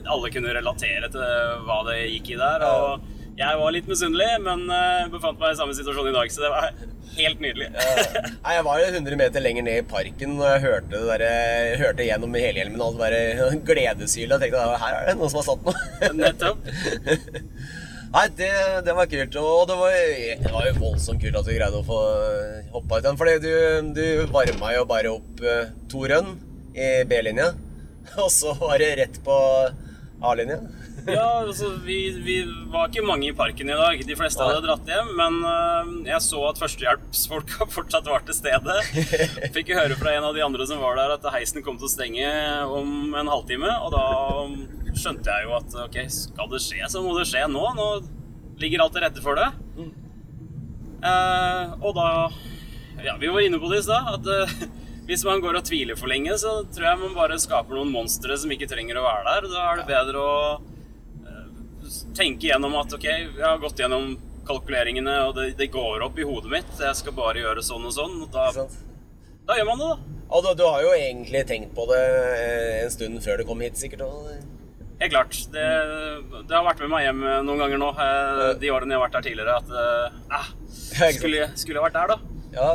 Alle 0.00 0.32
kunne 0.32 0.56
relatere 0.56 1.12
til 1.12 1.62
hva 1.68 1.82
det 1.90 2.00
gikk 2.14 2.34
i 2.34 2.40
der. 2.40 2.66
Og 2.68 3.17
jeg 3.38 3.58
var 3.60 3.74
litt 3.74 3.88
misunnelig, 3.90 4.28
men 4.42 4.64
eh, 4.74 5.08
befant 5.12 5.38
meg 5.40 5.54
i 5.54 5.58
samme 5.58 5.74
situasjon 5.76 6.10
i 6.10 6.14
dag, 6.16 6.30
så 6.34 6.42
det 6.42 6.52
var 6.52 6.70
helt 7.18 7.42
nydelig. 7.42 7.68
Nei, 7.74 8.54
Jeg 8.56 8.64
var 8.66 8.80
jo 8.82 8.88
100 8.92 9.18
meter 9.20 9.44
lenger 9.44 9.66
ned 9.66 9.80
i 9.82 9.88
parken 9.90 10.36
og 10.38 10.46
jeg 10.46 10.64
hørte 10.66 10.92
det 10.94 11.02
der, 11.08 11.24
jeg 11.26 11.82
hørte 11.82 12.06
gjennom 12.06 12.38
helhjelmen 12.38 12.84
og 12.84 12.98
bare 13.00 13.20
gledeshyl 13.68 14.34
og 14.34 14.42
tenkte 14.42 14.64
at 14.64 14.82
her 14.82 14.96
er 15.00 15.10
det 15.10 15.18
noen 15.20 15.32
som 15.32 15.40
har 15.42 15.48
satt 15.52 15.68
noe. 15.68 16.14
Nettopp. 16.22 16.66
Nei, 18.14 18.24
det, 18.38 18.50
det 18.86 18.94
var 18.96 19.08
kult. 19.12 19.34
Og 19.36 19.62
det 19.68 19.74
var, 19.76 19.96
det 20.42 20.52
var 20.52 20.68
jo 20.70 20.76
voldsomt 20.80 21.20
kult 21.20 21.36
at 21.36 21.44
du 21.44 21.52
greide 21.52 21.76
å 21.82 21.84
få 21.84 21.98
hoppa 22.72 23.00
ut 23.00 23.04
den. 23.04 23.18
Fordi 23.20 23.34
du, 23.44 23.50
du 23.92 24.04
varma 24.32 24.72
jo 24.72 24.86
bare 24.88 25.12
opp 25.12 25.42
eh, 25.44 25.74
to 25.92 26.06
rønn 26.08 26.30
i 26.72 26.88
B-linja. 27.08 27.50
Og 28.16 28.30
så 28.32 28.54
var 28.56 28.80
det 28.80 28.94
rett 29.02 29.20
på 29.26 29.36
A-linja. 30.24 30.56
Ja, 31.08 31.40
altså, 31.40 31.70
vi, 31.84 31.98
vi 32.24 32.36
var 32.72 32.88
ikke 32.88 33.04
mange 33.06 33.28
i 33.30 33.34
parken 33.36 33.70
i 33.70 33.76
dag. 33.76 34.00
De 34.04 34.16
fleste 34.18 34.44
hadde 34.44 34.64
dratt 34.64 34.90
hjem. 34.90 35.12
Men 35.18 35.38
uh, 35.44 35.92
jeg 36.08 36.20
så 36.24 36.42
at 36.50 36.60
førstehjelpsfolka 36.60 37.68
fortsatt 37.76 38.10
var 38.10 38.26
til 38.26 38.36
stede. 38.36 38.76
Fikk 39.56 39.72
høre 39.76 39.96
fra 40.00 40.14
en 40.16 40.28
av 40.28 40.36
de 40.36 40.44
andre 40.44 40.68
som 40.68 40.82
var 40.82 40.98
der, 41.00 41.16
at 41.16 41.30
heisen 41.34 41.64
kom 41.64 41.78
til 41.80 41.88
å 41.88 41.92
stenge 41.92 42.28
om 42.68 43.16
en 43.16 43.32
halvtime. 43.32 43.72
Og 43.86 43.94
da 43.96 44.04
skjønte 44.98 45.32
jeg 45.32 45.48
jo 45.48 45.56
at 45.58 45.78
ok, 45.86 45.98
skal 46.12 46.52
det 46.52 46.62
skje, 46.64 46.82
så 46.92 47.04
må 47.04 47.16
det 47.18 47.28
skje 47.30 47.46
nå. 47.52 47.64
Nå 47.78 47.88
ligger 48.60 48.84
alt 48.84 48.96
til 48.96 49.06
rette 49.06 49.24
for 49.24 49.38
det. 49.38 49.48
Uh, 50.98 51.78
og 51.78 51.92
da 51.94 52.08
Ja, 53.04 53.12
vi 53.14 53.30
var 53.30 53.44
inne 53.46 53.60
på 53.62 53.70
det 53.70 53.80
i 53.80 53.86
stad. 53.86 54.12
At 54.18 54.26
uh, 54.28 54.68
hvis 55.08 55.22
man 55.24 55.40
går 55.40 55.56
og 55.56 55.64
tviler 55.64 55.96
for 55.96 56.10
lenge, 56.10 56.34
så 56.36 56.58
tror 56.68 56.90
jeg 56.90 57.00
man 57.00 57.14
bare 57.16 57.38
skaper 57.40 57.78
noen 57.78 57.94
monstre 57.94 58.36
som 58.36 58.50
ikke 58.52 58.68
trenger 58.68 58.98
å 59.00 59.06
være 59.06 59.24
der. 59.30 59.46
Da 59.54 59.62
er 59.70 59.80
det 59.80 59.86
bedre 59.88 60.20
å 60.20 60.34
tenke 62.16 62.50
gjennom 62.50 62.76
at 62.80 62.92
ok, 62.94 63.06
jeg 63.08 63.44
har 63.44 63.62
gått 63.62 63.80
gjennom 63.80 64.16
kalkuleringene, 64.48 65.14
og 65.28 65.34
det, 65.36 65.50
det 65.58 65.70
går 65.74 66.04
opp 66.06 66.18
i 66.18 66.26
hodet 66.28 66.52
mitt. 66.52 66.76
Jeg 66.80 66.96
skal 66.96 67.16
bare 67.16 67.42
gjøre 67.42 67.64
sånn 67.64 67.84
og 67.84 67.94
sånn. 67.96 68.20
Og 68.24 68.30
da 68.32 68.48
da 69.48 69.56
gjør 69.56 69.68
man 69.70 69.80
det, 69.80 69.88
da. 69.88 70.16
Og 70.28 70.44
du, 70.44 70.48
du 70.60 70.64
har 70.66 70.82
jo 70.84 70.90
egentlig 70.92 71.40
tenkt 71.48 71.70
på 71.76 71.86
det 71.88 72.00
eh, 72.04 72.82
en 72.82 72.90
stund 72.92 73.20
før 73.24 73.40
du 73.40 73.46
kom 73.48 73.62
hit, 73.64 73.78
sikkert. 73.80 74.02
Og... 74.04 74.26
Helt 75.00 75.14
klart. 75.14 75.38
Det, 75.54 75.64
det 76.50 76.52
har 76.52 76.66
vært 76.66 76.82
med 76.84 76.92
meg 76.92 77.06
hjem 77.06 77.22
eh, 77.24 77.38
noen 77.46 77.62
ganger 77.62 77.80
nå, 77.80 77.88
eh, 78.04 78.42
de 78.60 78.72
årene 78.74 78.92
jeg 78.92 79.00
har 79.00 79.06
vært 79.06 79.16
her 79.16 79.24
tidligere, 79.24 79.56
at 79.62 79.72
eh, 79.72 80.18
ah, 80.36 80.50
Ja, 80.98 81.08
skulle, 81.16 81.48
skulle 81.56 81.80
jeg 81.80 81.86
vært 81.86 81.96
der, 81.96 82.12
da. 82.12 82.44
Ja, 82.58 82.68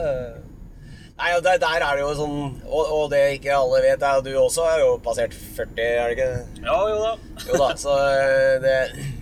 Nei, 1.13 1.29
og 1.37 1.43
der, 1.45 1.59
der 1.61 1.83
er 1.85 1.97
det 1.97 2.01
jo 2.01 2.13
sånn 2.17 2.37
og, 2.65 2.87
og 2.89 3.03
det 3.11 3.19
ikke 3.35 3.53
alle 3.53 3.83
vet, 3.85 4.01
er 4.01 4.17
jo 4.17 4.23
du 4.25 4.31
også 4.41 4.63
er 4.65 4.79
jo 4.81 4.95
passert 5.03 5.35
40, 5.35 5.75
er 5.83 6.09
det 6.09 6.15
ikke? 6.15 6.29
Ja, 6.63 6.77
jo 6.89 6.95
da. 7.03 7.11
Jo 7.45 7.59
da, 7.61 7.67
så 7.77 7.97
eh, 8.07 8.55
det, 8.63 8.73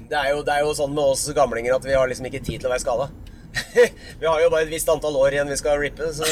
det, 0.07 0.15
er 0.21 0.29
jo, 0.31 0.39
det 0.48 0.55
er 0.55 0.63
jo 0.63 0.71
sånn 0.77 0.95
med 0.95 1.03
oss 1.03 1.25
gamlinger 1.36 1.75
at 1.75 1.88
vi 1.88 1.98
har 1.98 2.07
liksom 2.07 2.29
ikke 2.31 2.43
tid 2.48 2.62
til 2.62 2.69
å 2.69 2.74
være 2.74 2.86
skada. 2.86 3.10
vi 4.21 4.24
har 4.24 4.39
jo 4.39 4.48
bare 4.53 4.63
et 4.63 4.71
visst 4.71 4.88
antall 4.88 5.17
år 5.19 5.36
igjen 5.36 5.51
vi 5.51 5.57
skal 5.60 5.81
rippe, 5.81 6.07
så 6.15 6.24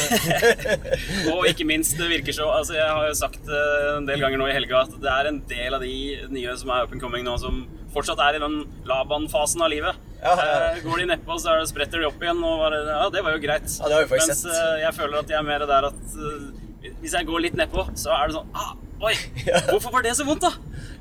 Og 1.35 1.43
ikke 1.49 1.67
minst, 1.67 1.97
det 1.99 2.07
virker 2.07 2.31
så 2.31 2.47
altså 2.55 2.77
Jeg 2.77 2.87
har 2.87 3.09
jo 3.09 3.17
sagt 3.19 3.51
eh, 3.51 3.89
en 3.97 4.07
del 4.07 4.23
ganger 4.23 4.39
nå 4.39 4.47
i 4.47 4.55
helga 4.55 4.85
at 4.85 4.95
det 5.03 5.11
er 5.11 5.27
en 5.27 5.41
del 5.51 5.75
av 5.75 5.83
de 5.83 5.95
nye 6.31 6.55
som 6.61 6.71
er 6.71 6.87
up 6.87 6.95
and 6.95 7.03
coming 7.03 7.27
nå, 7.27 7.35
som 7.41 7.65
fortsatt 7.91 8.21
er 8.23 8.39
i 8.39 8.43
den 8.45 8.61
Laban-fasen 8.87 9.65
av 9.65 9.73
livet. 9.75 10.07
Ja, 10.19 10.33
ja. 10.35 10.71
Går 10.83 10.97
de 10.99 11.05
nedpå, 11.13 11.37
så 11.39 11.53
er 11.53 11.61
det 11.61 11.69
spretter 11.71 12.01
de 12.01 12.07
opp 12.09 12.19
igjen, 12.23 12.41
og 12.43 12.59
bare 12.59 12.81
Ja, 12.87 13.05
det 13.13 13.21
var 13.23 13.37
jo 13.37 13.41
greit. 13.43 13.69
Ja, 13.71 13.87
det 13.87 13.95
har 13.95 14.03
vi 14.03 14.11
faktisk 14.11 14.33
Mens 14.33 14.41
sett. 14.43 14.57
eh, 14.57 14.81
jeg 14.83 14.97
føler 14.97 15.21
at 15.21 15.31
jeg 15.31 15.39
er 15.39 15.47
mer 15.47 15.63
der 15.69 15.87
at 15.89 16.17
eh, 16.19 16.91
hvis 16.99 17.15
jeg 17.15 17.27
går 17.29 17.43
litt 17.45 17.55
nedpå, 17.59 17.85
så 17.99 18.11
er 18.17 18.27
det 18.31 18.35
sånn 18.39 18.51
ah, 18.59 18.73
Oi, 18.99 19.13
hvorfor 19.71 19.93
var 19.95 20.03
det 20.03 20.11
så 20.17 20.25
vondt, 20.27 20.43
da? 20.43 20.51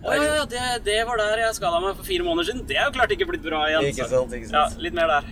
Å 0.07 0.15
ja, 0.15 0.27
ja, 0.39 0.45
det, 0.47 0.63
det 0.87 1.01
var 1.09 1.19
der 1.19 1.41
jeg 1.43 1.57
skada 1.57 1.81
meg 1.83 1.97
for 1.99 2.07
fire 2.07 2.23
måneder 2.23 2.47
siden. 2.53 2.63
Det 2.71 2.77
er 2.79 2.87
jo 2.87 2.95
klart 2.95 3.11
ikke 3.11 3.27
blitt 3.27 3.43
bra 3.43 3.65
igjen. 3.67 3.89
Ikke 3.91 4.07
sant, 4.07 4.35
ikke 4.39 4.51
sant. 4.53 4.77
Ja, 4.79 4.83
litt 4.87 4.95
mer 4.95 5.11
der. 5.11 5.27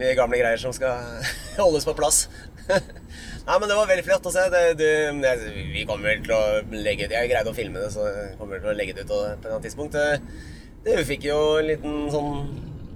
mye 0.00 0.16
gamle 0.18 0.40
greier 0.40 0.58
som 0.58 0.74
skal 0.74 0.98
holdes 1.62 1.86
på 1.86 1.94
plass. 1.98 2.24
Nei, 3.48 3.54
men 3.54 3.70
det 3.70 3.76
var 3.78 3.86
veldig 3.88 4.04
flott 4.08 4.26
å 4.28 4.32
se. 4.34 4.48
Det, 4.52 4.62
du, 4.82 4.84
jeg, 5.22 5.52
vi 5.76 5.84
kommer 5.88 6.10
vel 6.10 6.24
til 6.26 6.34
å 6.36 6.42
legge 6.74 7.06
ut 7.06 7.14
Jeg 7.14 7.30
greide 7.30 7.52
å 7.54 7.56
filme 7.56 7.80
det, 7.80 7.92
så 7.94 8.02
kommer 8.02 8.34
kommer 8.42 8.64
til 8.66 8.72
å 8.74 8.76
legge 8.82 8.96
det 8.98 9.06
ut 9.06 9.12
på 9.14 9.20
et 9.22 9.38
eller 9.38 9.54
annet 9.54 9.68
tidspunkt. 9.70 9.94
Det, 9.94 10.42
det, 10.88 10.98
vi 10.98 11.06
fikk 11.14 11.28
jo 11.30 11.38
en 11.62 11.70
liten 11.70 11.96
sånn 12.12 12.34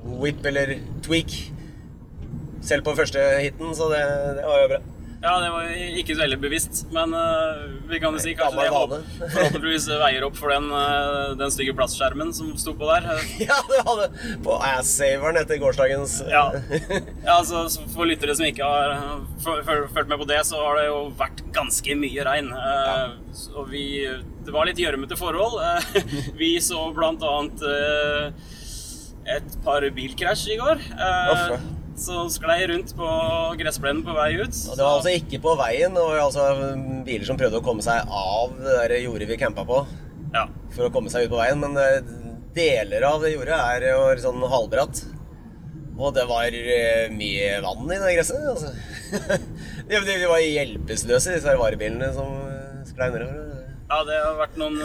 whip 0.05 0.45
eller 0.47 0.77
tweak 1.05 1.35
selv 2.63 2.85
på 2.87 2.95
første 2.99 3.21
hiten, 3.43 3.75
så 3.75 3.91
det, 3.91 4.03
det 4.39 4.47
var 4.47 4.65
jo 4.65 4.73
bra. 4.77 4.83
Ja, 5.23 5.37
det 5.39 5.51
var 5.55 5.69
ikke 6.01 6.17
så 6.17 6.25
veldig 6.25 6.37
bevisst, 6.43 6.81
men 6.91 7.13
uh, 7.15 7.61
vi 7.87 8.01
kan 8.03 8.15
jo 8.17 8.19
si 8.23 8.33
kanskje 8.35 8.65
det 8.65 8.73
forhåpentligvis 8.75 9.85
veier 10.01 10.25
opp 10.27 10.35
for 10.35 10.51
den, 10.51 10.65
uh, 10.75 11.37
den 11.39 11.53
stygge 11.55 11.77
plastskjermen 11.79 12.33
som 12.35 12.49
sto 12.59 12.75
på 12.75 12.89
der. 12.91 13.07
Ja, 13.39 13.61
det 13.71 13.85
hadde 13.87 14.09
på 14.43 14.57
ass-saveren 14.67 15.39
etter 15.39 15.61
gårsdagens 15.63 16.17
Ja. 16.27 16.49
ja, 17.23 17.37
altså 17.37 17.69
For 17.95 18.11
lyttere 18.11 18.35
som 18.35 18.49
ikke 18.49 18.67
har 18.67 19.23
fulgt 19.47 20.11
med 20.11 20.19
på 20.25 20.27
det, 20.33 20.41
så 20.49 20.59
har 20.59 20.81
det 20.81 20.89
jo 20.89 20.99
vært 21.23 21.45
ganske 21.55 21.99
mye 22.03 22.27
regn. 22.27 22.51
Eh, 22.59 23.15
Og 23.55 23.71
vi 23.71 23.85
Det 24.43 24.51
var 24.55 24.67
litt 24.67 24.83
gjørmete 24.83 25.15
forhold. 25.19 25.61
Eh, 25.63 26.03
Vi 26.41 26.57
så 26.67 26.89
blant 26.99 27.23
annet 27.23 27.63
eh, 27.63 28.51
et 29.27 29.57
par 29.65 29.85
bilkrasj 29.95 30.49
i 30.55 30.59
går. 30.61 30.83
eh. 30.97 31.57
Som 32.03 32.31
sklei 32.33 32.63
rundt 32.71 32.95
på 32.97 33.09
gressplenen 33.61 34.01
på 34.03 34.15
vei 34.17 34.31
ut. 34.41 34.57
Og 34.71 34.79
det 34.79 34.83
var 34.83 34.97
altså 34.97 35.13
ikke 35.13 35.43
på 35.45 35.53
veien, 35.61 35.93
og 36.01 36.17
altså 36.17 36.47
biler 37.05 37.27
som 37.29 37.37
prøvde 37.39 37.61
å 37.61 37.65
komme 37.65 37.85
seg 37.85 38.09
av 38.09 38.55
det 38.57 38.79
der 38.81 38.97
jordet 39.05 39.29
vi 39.29 39.37
campa 39.37 39.67
på. 39.69 39.85
Ja. 40.33 40.47
for 40.73 40.89
å 40.89 40.93
komme 40.95 41.11
seg 41.13 41.27
ut 41.27 41.35
på 41.35 41.37
veien, 41.37 41.61
men 41.61 41.77
eh, 41.77 41.99
deler 42.57 43.05
av 43.05 43.21
det 43.21 43.35
jordet 43.35 43.59
er 43.59 43.91
jo 43.91 44.07
sånn 44.23 44.41
halvbratt. 44.49 45.03
Og 45.99 46.15
det 46.17 46.25
var 46.31 46.55
eh, 46.57 47.13
mye 47.13 47.59
vann 47.65 47.85
i 47.93 48.01
det 48.01 48.15
gresset. 48.17 48.41
Altså. 48.49 48.73
de, 49.91 50.15
var 50.25 50.41
hjelpeløse, 50.41 51.37
disse 51.37 51.57
varebilene 51.61 52.09
som 52.17 52.33
eh, 52.49 52.81
sklei 52.89 53.11
nedover. 53.13 53.52
Ja, 53.93 53.99
det 54.09 54.17
har 54.25 54.39
vært 54.39 54.55
noen 54.57 54.79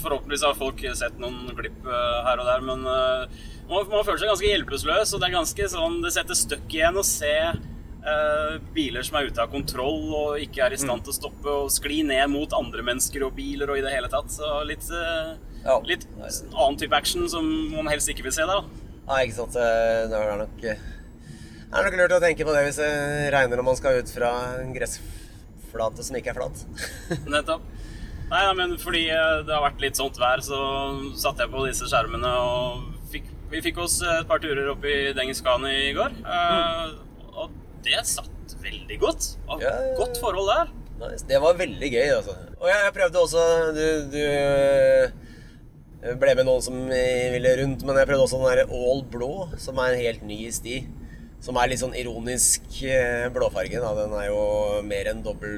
Forhåpentligvis 0.00 0.42
har 0.42 0.56
folk 0.58 0.80
sett 0.98 1.18
noen 1.22 1.52
klipp 1.54 1.84
eh, 1.86 2.20
her 2.26 2.40
og 2.42 2.48
der, 2.48 2.64
men 2.66 2.80
eh, 2.90 3.42
man, 3.70 3.84
man 3.92 4.02
føler 4.06 4.18
seg 4.24 4.32
ganske 4.32 4.48
hjelpeløs, 4.48 5.12
og 5.14 5.20
det 5.22 5.28
er 5.28 5.36
ganske 5.36 5.68
sånn 5.70 6.00
Det 6.02 6.10
setter 6.16 6.38
støkk 6.38 6.74
igjen 6.74 6.98
å 6.98 7.04
se 7.06 7.30
eh, 7.46 8.56
biler 8.74 9.06
som 9.06 9.20
er 9.20 9.28
ute 9.30 9.44
av 9.44 9.52
kontroll 9.52 10.08
og 10.18 10.42
ikke 10.42 10.64
er 10.66 10.74
i 10.74 10.80
stand 10.82 11.06
til 11.06 11.14
å 11.14 11.18
stoppe 11.20 11.54
og 11.62 11.70
skli 11.74 12.00
ned 12.08 12.26
mot 12.32 12.56
andre 12.58 12.82
mennesker 12.90 13.28
og 13.28 13.36
biler 13.38 13.70
og 13.70 13.78
i 13.78 13.84
det 13.86 13.94
hele 13.94 14.10
tatt. 14.10 14.32
Så 14.34 14.50
litt, 14.66 14.86
eh, 14.90 15.36
Ja. 15.62 15.78
litt 15.84 16.06
annen 16.18 16.78
type 16.80 16.96
action 16.96 17.28
som 17.28 17.46
man 17.76 17.86
helst 17.92 18.08
ikke 18.10 18.24
vil 18.26 18.32
se 18.34 18.46
da. 18.48 18.62
Nei, 19.10 19.26
ikke 19.26 19.38
sant. 19.42 19.52
Det 19.54 20.16
er 20.16 20.38
nok 20.40 20.56
Det 20.64 20.74
er 21.78 21.84
nok 21.86 21.96
lurt 22.00 22.16
å 22.16 22.22
tenke 22.24 22.46
på 22.48 22.54
det 22.56 22.64
hvis 22.66 22.80
det 22.82 23.30
regner 23.34 23.60
når 23.60 23.66
man 23.68 23.76
skal 23.78 24.00
ut 24.00 24.10
fra 24.10 24.30
en 24.58 24.72
gressflate 24.74 26.02
som 26.02 26.16
ikke 26.18 26.32
er 26.32 26.40
flat. 26.40 26.64
Nettopp. 27.30 27.62
Nei, 28.30 28.40
nei, 28.46 28.54
men 28.60 28.76
fordi 28.78 29.04
eh, 29.10 29.40
det 29.46 29.50
har 29.56 29.64
vært 29.64 29.80
litt 29.82 29.98
sånt 29.98 30.18
vær, 30.22 30.38
så 30.46 30.58
satte 31.18 31.42
jeg 31.42 31.50
på 31.50 31.64
disse 31.66 31.88
skjermene 31.90 32.30
og 32.46 32.84
fikk, 33.10 33.26
vi 33.50 33.62
fikk 33.64 33.80
oss 33.82 33.96
et 34.06 34.28
par 34.30 34.38
turer 34.42 34.68
opp 34.70 34.84
i 34.86 35.10
Dengeskane 35.16 35.72
i 35.88 35.88
går. 35.96 36.14
eh, 36.22 36.92
Og 37.42 37.50
det 37.82 38.04
satt 38.06 38.54
veldig 38.62 38.98
godt. 39.02 39.32
Og 39.48 39.64
Ja, 39.64 39.72
ja, 39.72 39.88
ja. 39.88 39.96
godt 39.98 40.20
forhold 40.22 40.46
der. 40.52 40.70
Nice. 41.00 41.24
Det 41.26 41.40
var 41.42 41.56
veldig 41.58 41.88
gøy, 41.90 42.06
altså. 42.20 42.36
Og 42.60 42.68
jeg, 42.68 42.92
prøvde 42.94 43.18
også 43.24 43.42
Du, 43.74 43.84
du 44.12 44.20
øh, 44.20 46.14
ble 46.20 46.34
med 46.36 46.44
noen 46.46 46.62
som 46.62 46.76
ville 46.92 47.54
rundt, 47.62 47.82
men 47.88 47.96
jeg 47.98 48.08
prøvde 48.10 48.26
også 48.28 48.40
den 48.42 48.58
der 48.60 48.74
All 48.76 49.02
Blå, 49.10 49.30
som 49.58 49.80
er 49.80 49.94
en 49.96 50.02
helt 50.04 50.22
ny 50.28 50.38
sti. 50.52 50.82
Som 51.40 51.56
er 51.56 51.70
litt 51.72 51.80
sånn 51.80 51.96
ironisk 51.96 52.68
blåfarge. 53.32 53.80
Da. 53.80 53.94
Den 53.96 54.12
er 54.20 54.26
jo 54.28 54.42
mer 54.84 55.08
enn 55.08 55.22
dobbel 55.24 55.56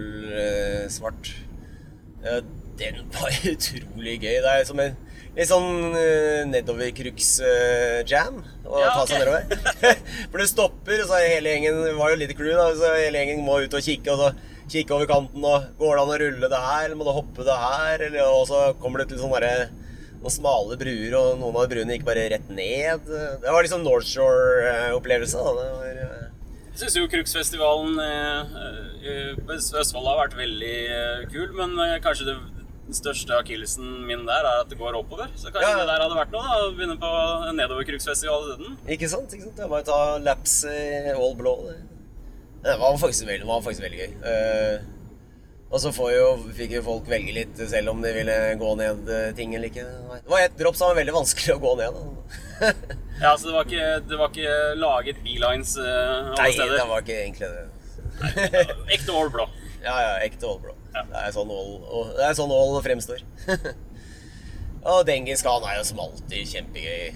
svart. 0.94 1.32
Den 2.80 3.02
var 3.12 3.30
utrolig 3.52 4.14
gøy. 4.22 4.36
Det 4.44 4.52
er 4.52 4.64
som 4.68 4.80
en 4.82 4.94
litt 5.36 5.48
sånn 5.48 5.94
uh, 5.96 6.42
nedoverkruks-jam 6.50 8.40
å 8.68 8.80
Ja, 8.80 8.90
ta 8.94 9.04
seg 9.08 9.22
okay. 9.22 9.22
nedover. 9.22 9.42
For 10.32 10.38
det 10.42 10.48
stopper, 10.50 11.02
og 11.04 11.08
så 11.10 11.18
er 11.20 11.34
hele 11.36 11.52
gjengen 11.54 11.82
var 11.98 12.12
jo 12.12 12.18
litt 12.22 12.34
crew, 12.38 12.52
da, 12.56 12.66
så 12.78 12.94
hele 12.96 13.22
gjengen 13.22 13.44
må 13.46 13.60
ut 13.64 13.76
og 13.78 13.84
kikke, 13.84 14.12
og 14.12 14.18
så 14.20 14.32
kikke 14.72 14.94
over 14.96 15.08
kanten, 15.10 15.44
og 15.44 15.70
går 15.80 15.96
det 15.98 16.02
an 16.04 16.12
å 16.14 16.18
rulle 16.22 16.48
det 16.52 16.60
her, 16.64 16.84
eller 16.86 16.98
må 17.00 17.04
du 17.08 17.12
hoppe 17.16 17.46
det 17.48 17.56
her, 17.64 18.04
eller, 18.08 18.28
og 18.32 18.44
så 18.48 18.60
kommer 18.80 19.02
det 19.02 19.08
til 19.12 19.20
sånne 19.20 19.40
der, 19.44 19.64
noen 20.22 20.32
smale 20.36 20.78
bruer, 20.80 21.16
og 21.18 21.40
noen 21.40 21.58
av 21.60 21.68
bruene 21.72 21.96
gikk 21.96 22.06
bare 22.06 22.28
rett 22.30 22.48
ned. 22.54 23.08
Det 23.42 23.50
var 23.50 23.64
liksom 23.66 23.82
North 23.84 24.06
Shore-opplevelse. 24.08 25.36
da. 25.42 25.52
Det 25.58 25.72
var, 25.74 25.86
eh, 26.06 26.28
Jeg 26.72 26.78
syns 26.84 26.96
jo 27.00 27.08
Kruksfestivalen 27.12 27.98
eh, 28.00 28.40
eh, 29.02 29.32
på 29.42 29.56
Østfold 29.58 30.06
har 30.08 30.20
vært 30.22 30.38
veldig 30.38 30.76
eh, 30.94 31.24
kul, 31.34 31.50
men 31.58 31.74
eh, 31.88 31.98
kanskje 32.04 32.28
det 32.30 32.36
den 32.92 32.98
største 32.98 33.36
akillesen 33.40 33.88
min 34.06 34.26
der 34.28 34.44
er 34.44 34.62
at 34.62 34.70
det 34.70 34.78
går 34.80 34.98
oppover. 35.00 35.30
Så 35.34 35.48
kanskje 35.48 35.70
Ja, 35.70 35.80
det 35.80 35.88
der 35.88 36.04
hadde 36.04 36.18
vært 36.18 36.34
noe, 36.34 36.44
da. 36.44 36.56
å 36.60 36.72
Begynne 36.76 36.98
på 37.00 37.12
en 37.48 37.56
nedover 37.56 37.88
isteden. 37.96 38.76
Ikke 38.86 39.08
sant? 39.08 39.32
ikke 39.32 39.46
sant? 39.48 39.56
Det 39.56 39.64
er 39.64 39.70
bare 39.72 39.84
å 39.84 39.88
ta 39.88 40.00
laps 40.20 40.62
i 40.68 41.12
all 41.14 41.36
blå. 41.38 41.54
Det, 41.68 41.78
det 42.66 42.74
var 42.80 42.98
faktisk 43.00 43.28
veldig, 43.30 43.46
var 43.48 43.62
faktisk 43.64 43.86
veldig 43.86 44.02
gøy. 44.02 44.12
Uh, 44.26 44.90
og 45.72 45.80
så 45.80 45.92
får 45.96 46.10
jo, 46.12 46.26
fikk 46.52 46.74
jo 46.76 46.82
folk 46.84 47.06
velge 47.08 47.32
litt 47.32 47.60
selv 47.70 47.94
om 47.94 48.02
de 48.04 48.10
ville 48.12 48.34
gå 48.60 48.72
ned 48.76 49.06
eh, 49.08 49.30
ting 49.32 49.54
eller 49.56 49.70
ikke. 49.70 49.86
Det 50.20 50.28
var 50.28 50.42
ett 50.44 50.58
dropp 50.58 50.76
som 50.76 50.90
var 50.90 50.98
veldig 50.98 51.14
vanskelig 51.16 51.54
å 51.54 51.62
gå 51.62 51.72
ned. 51.80 51.96
Da. 51.96 52.72
Ja, 53.22 53.36
så 53.38 53.48
det 53.48 53.52
var 53.54 53.68
ikke, 53.68 53.88
det 54.10 54.16
var 54.18 54.30
ikke 54.32 54.52
laget 54.80 55.18
beelines 55.22 55.76
uh, 55.78 56.32
alle 56.32 56.38
Nei, 56.40 56.52
steder. 56.56 56.72
det 56.74 56.86
var 56.90 57.04
ikke 57.04 57.18
egentlig 57.20 57.50
det. 57.52 57.66
Ekte 58.96 59.14
all 59.14 59.30
blå. 59.30 59.46
Ja, 59.86 59.94
ja, 59.98 60.10
ekte 60.26 60.48
all 60.50 60.58
blå. 60.62 60.74
Det 60.92 61.24
er 61.24 61.34
sånn 61.34 61.52
er 62.20 62.36
sånn 62.36 62.54
fremstår. 62.84 63.22
og 64.92 65.04
Dengis 65.08 65.44
Khan 65.44 65.64
er 65.68 65.78
jo 65.78 65.86
som 65.88 66.02
alltid 66.04 66.50
kjempegøy. 66.52 67.12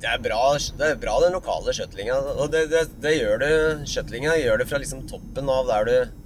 Det 0.00 0.08
er 0.08 0.22
bra, 0.24 0.42
det 0.80 0.86
er 0.86 1.00
bra 1.00 1.18
den 1.22 1.36
lokale 1.36 1.74
shuttlinga. 1.76 2.16
Og 2.40 2.50
det, 2.52 2.66
det, 2.72 2.86
det 3.04 3.16
gjør 3.18 3.42
du 3.42 3.50
Shuttlinga 3.90 4.38
gjør 4.40 4.62
det 4.62 4.68
fra 4.70 4.80
liksom 4.80 5.04
toppen 5.10 5.50
av 5.52 5.68
der 5.68 5.90
du 5.90 6.20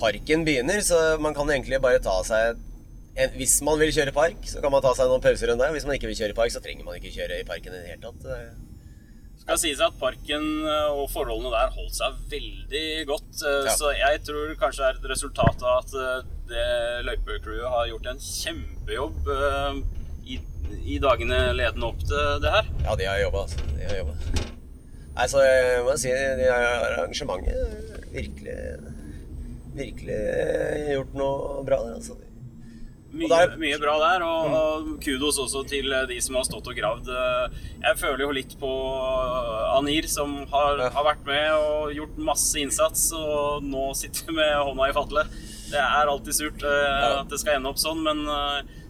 parken 0.00 0.44
begynner, 0.46 0.80
så 0.84 1.18
man 1.20 1.36
kan 1.36 1.48
egentlig 1.52 1.80
bare 1.84 2.00
ta 2.00 2.20
seg 2.24 2.60
en, 3.20 3.32
Hvis 3.36 3.58
man 3.66 3.80
vil 3.80 3.90
kjøre 3.92 4.14
park, 4.16 4.44
så 4.48 4.62
kan 4.62 4.72
man 4.72 4.84
ta 4.84 4.94
seg 4.96 5.10
noen 5.10 5.22
pauser 5.24 5.50
rundt 5.50 5.60
der. 5.64 5.72
Hvis 5.74 5.86
man 5.88 5.96
ikke 5.96 6.08
vil 6.12 6.20
kjøre 6.20 6.36
park, 6.36 6.52
så 6.54 6.62
trenger 6.62 6.86
man 6.86 7.00
ikke 7.00 7.12
kjøre 7.16 7.40
i 7.40 7.46
parken 7.48 7.74
i 7.74 7.80
det 7.80 7.94
hele 7.96 8.04
tatt. 8.04 8.69
Skal 9.50 9.58
sies 9.64 9.80
at 9.82 9.96
parken 9.98 10.44
eh, 10.62 10.90
og 10.94 11.08
forholdene 11.10 11.50
der 11.50 11.72
holdt 11.74 11.96
seg 11.96 12.18
veldig 12.30 12.82
godt. 13.08 13.40
eh, 13.42 13.64
Ja. 13.66 13.72
Så 13.74 13.88
jeg 13.98 14.20
tror 14.22 14.52
kanskje 14.60 14.84
det 14.84 14.90
er 14.92 14.98
et 15.00 15.08
resultat 15.10 15.64
av 15.66 15.80
at 15.80 15.94
eh, 15.98 16.28
det 16.52 16.66
løypecrewet 17.08 17.66
har 17.72 17.88
gjort 17.90 18.06
en 18.12 18.20
kjempejobb 18.22 19.26
i, 20.30 20.38
i 20.86 21.00
dagene 21.02 21.40
ledende 21.58 21.88
opp 21.90 21.98
til 22.06 22.38
det 22.44 22.52
her. 22.54 22.70
Ja, 22.86 22.94
de 23.00 23.08
har 23.10 23.18
jobba, 23.24 23.42
altså. 23.48 23.66
De 23.74 23.88
har 23.90 23.98
jobba. 24.04 24.14
Nei, 25.18 25.26
så 25.34 25.42
jeg 25.42 25.82
må 25.88 25.96
si 25.98 26.14
de 26.14 26.48
arrangementet 26.54 28.08
virkelig 28.14 28.56
Virkelig 29.70 30.20
gjort 30.94 31.12
noe 31.18 31.60
bra 31.66 31.76
der, 31.88 31.98
altså. 31.98 32.16
Mye, 33.12 33.26
der- 33.28 33.56
mye 33.58 33.78
bra 33.82 33.94
der, 33.98 34.22
og, 34.22 34.84
mm. 34.86 34.90
kudos 35.02 35.38
også 35.42 35.64
til 35.66 35.90
eh, 35.92 36.04
de 36.06 36.20
som 36.22 36.36
har 36.38 36.44
stått 36.46 36.68
og 36.70 36.76
gravd. 36.78 37.08
Eh, 37.10 37.56
Jeg 37.82 37.98
føler 37.98 38.22
jo 38.22 38.30
litt 38.36 38.54
på 38.60 38.70
eh, 38.70 39.76
Anir, 39.78 40.06
som 40.06 40.36
har, 40.52 40.78
har 40.94 41.04
vært 41.08 41.24
med 41.26 41.48
og 41.56 41.90
gjort 41.96 42.20
masse 42.30 42.60
innsats, 42.62 43.08
og 43.18 43.64
nå 43.66 43.88
sitter 43.98 44.30
med 44.36 44.54
hånda 44.62 44.90
i 44.90 44.94
fatle. 44.94 45.24
Det 45.70 45.78
er 45.82 46.10
alltid 46.10 46.34
surt 46.34 46.62
at 46.66 47.28
det 47.30 47.38
skal 47.42 47.58
ende 47.58 47.70
opp 47.70 47.78
sånn, 47.78 48.00
men 48.02 48.24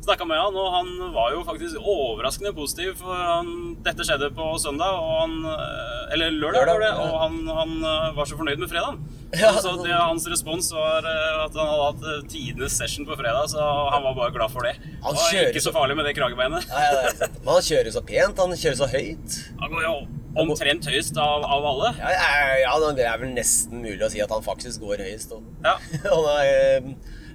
snakka 0.05 0.25
med 0.27 0.39
han, 0.41 0.57
og 0.57 0.69
han 0.75 0.91
var 1.15 1.33
jo 1.35 1.43
faktisk 1.47 1.77
overraskende 1.81 2.53
positiv. 2.57 2.95
For 3.01 3.15
han, 3.15 3.51
dette 3.85 4.07
skjedde 4.07 4.31
på 4.37 4.47
søndag, 4.63 4.97
og 4.97 5.17
han, 5.23 5.35
eh, 5.53 6.13
eller 6.17 6.37
lørdag, 6.41 6.67
Lørdag, 6.71 6.85
det, 6.87 6.93
og 7.07 7.17
han, 7.25 7.41
han 7.61 7.75
eh, 7.85 8.07
var 8.17 8.29
så 8.31 8.39
fornøyd 8.41 8.63
med 8.63 8.71
fredagen. 8.73 9.01
Ja. 9.39 9.53
Så 9.63 9.77
det, 9.85 9.93
hans 9.95 10.25
respons 10.27 10.73
var 10.75 11.05
eh, 11.07 11.43
at 11.45 11.55
han 11.55 11.69
hadde 11.71 11.85
hatt 11.91 12.31
tidenes 12.33 12.75
session 12.81 13.07
på 13.07 13.15
fredag, 13.21 13.45
så 13.53 13.61
han 13.95 14.03
var 14.09 14.17
bare 14.19 14.35
glad 14.35 14.51
for 14.51 14.67
det. 14.67 14.73
Det 14.81 14.97
Han 15.05 15.15
var 15.21 15.37
ikke 15.53 15.63
så- 15.67 15.75
farlig 15.77 15.97
med 16.01 16.09
det 16.09 16.17
kragebeinet. 16.19 16.67
Nei, 16.73 16.87
det 16.97 17.13
sant. 17.21 17.37
Men 17.45 17.53
han 17.55 17.69
kjører 17.69 17.95
så 17.95 18.03
pent, 18.09 18.43
han 18.43 18.57
kjører 18.65 18.81
så 18.81 18.89
høyt. 18.91 19.39
Han 19.61 19.71
går 19.77 19.87
jo 19.87 19.95
omtrent 20.41 20.87
høyest 20.87 21.17
av, 21.19 21.45
av 21.45 21.65
alle. 21.75 21.93
Ja, 22.01 22.11
ja, 22.17 22.59
ja, 22.65 22.75
det 22.97 23.07
er 23.07 23.19
vel 23.23 23.33
nesten 23.35 23.81
mulig 23.83 24.03
å 24.07 24.11
si 24.13 24.21
at 24.23 24.31
han 24.35 24.43
faktisk 24.47 24.83
går 24.83 25.05
høyest. 25.07 25.33
Og, 25.37 25.47
Ja. 25.65 25.77
og 26.11 26.29
eh, 26.43 26.91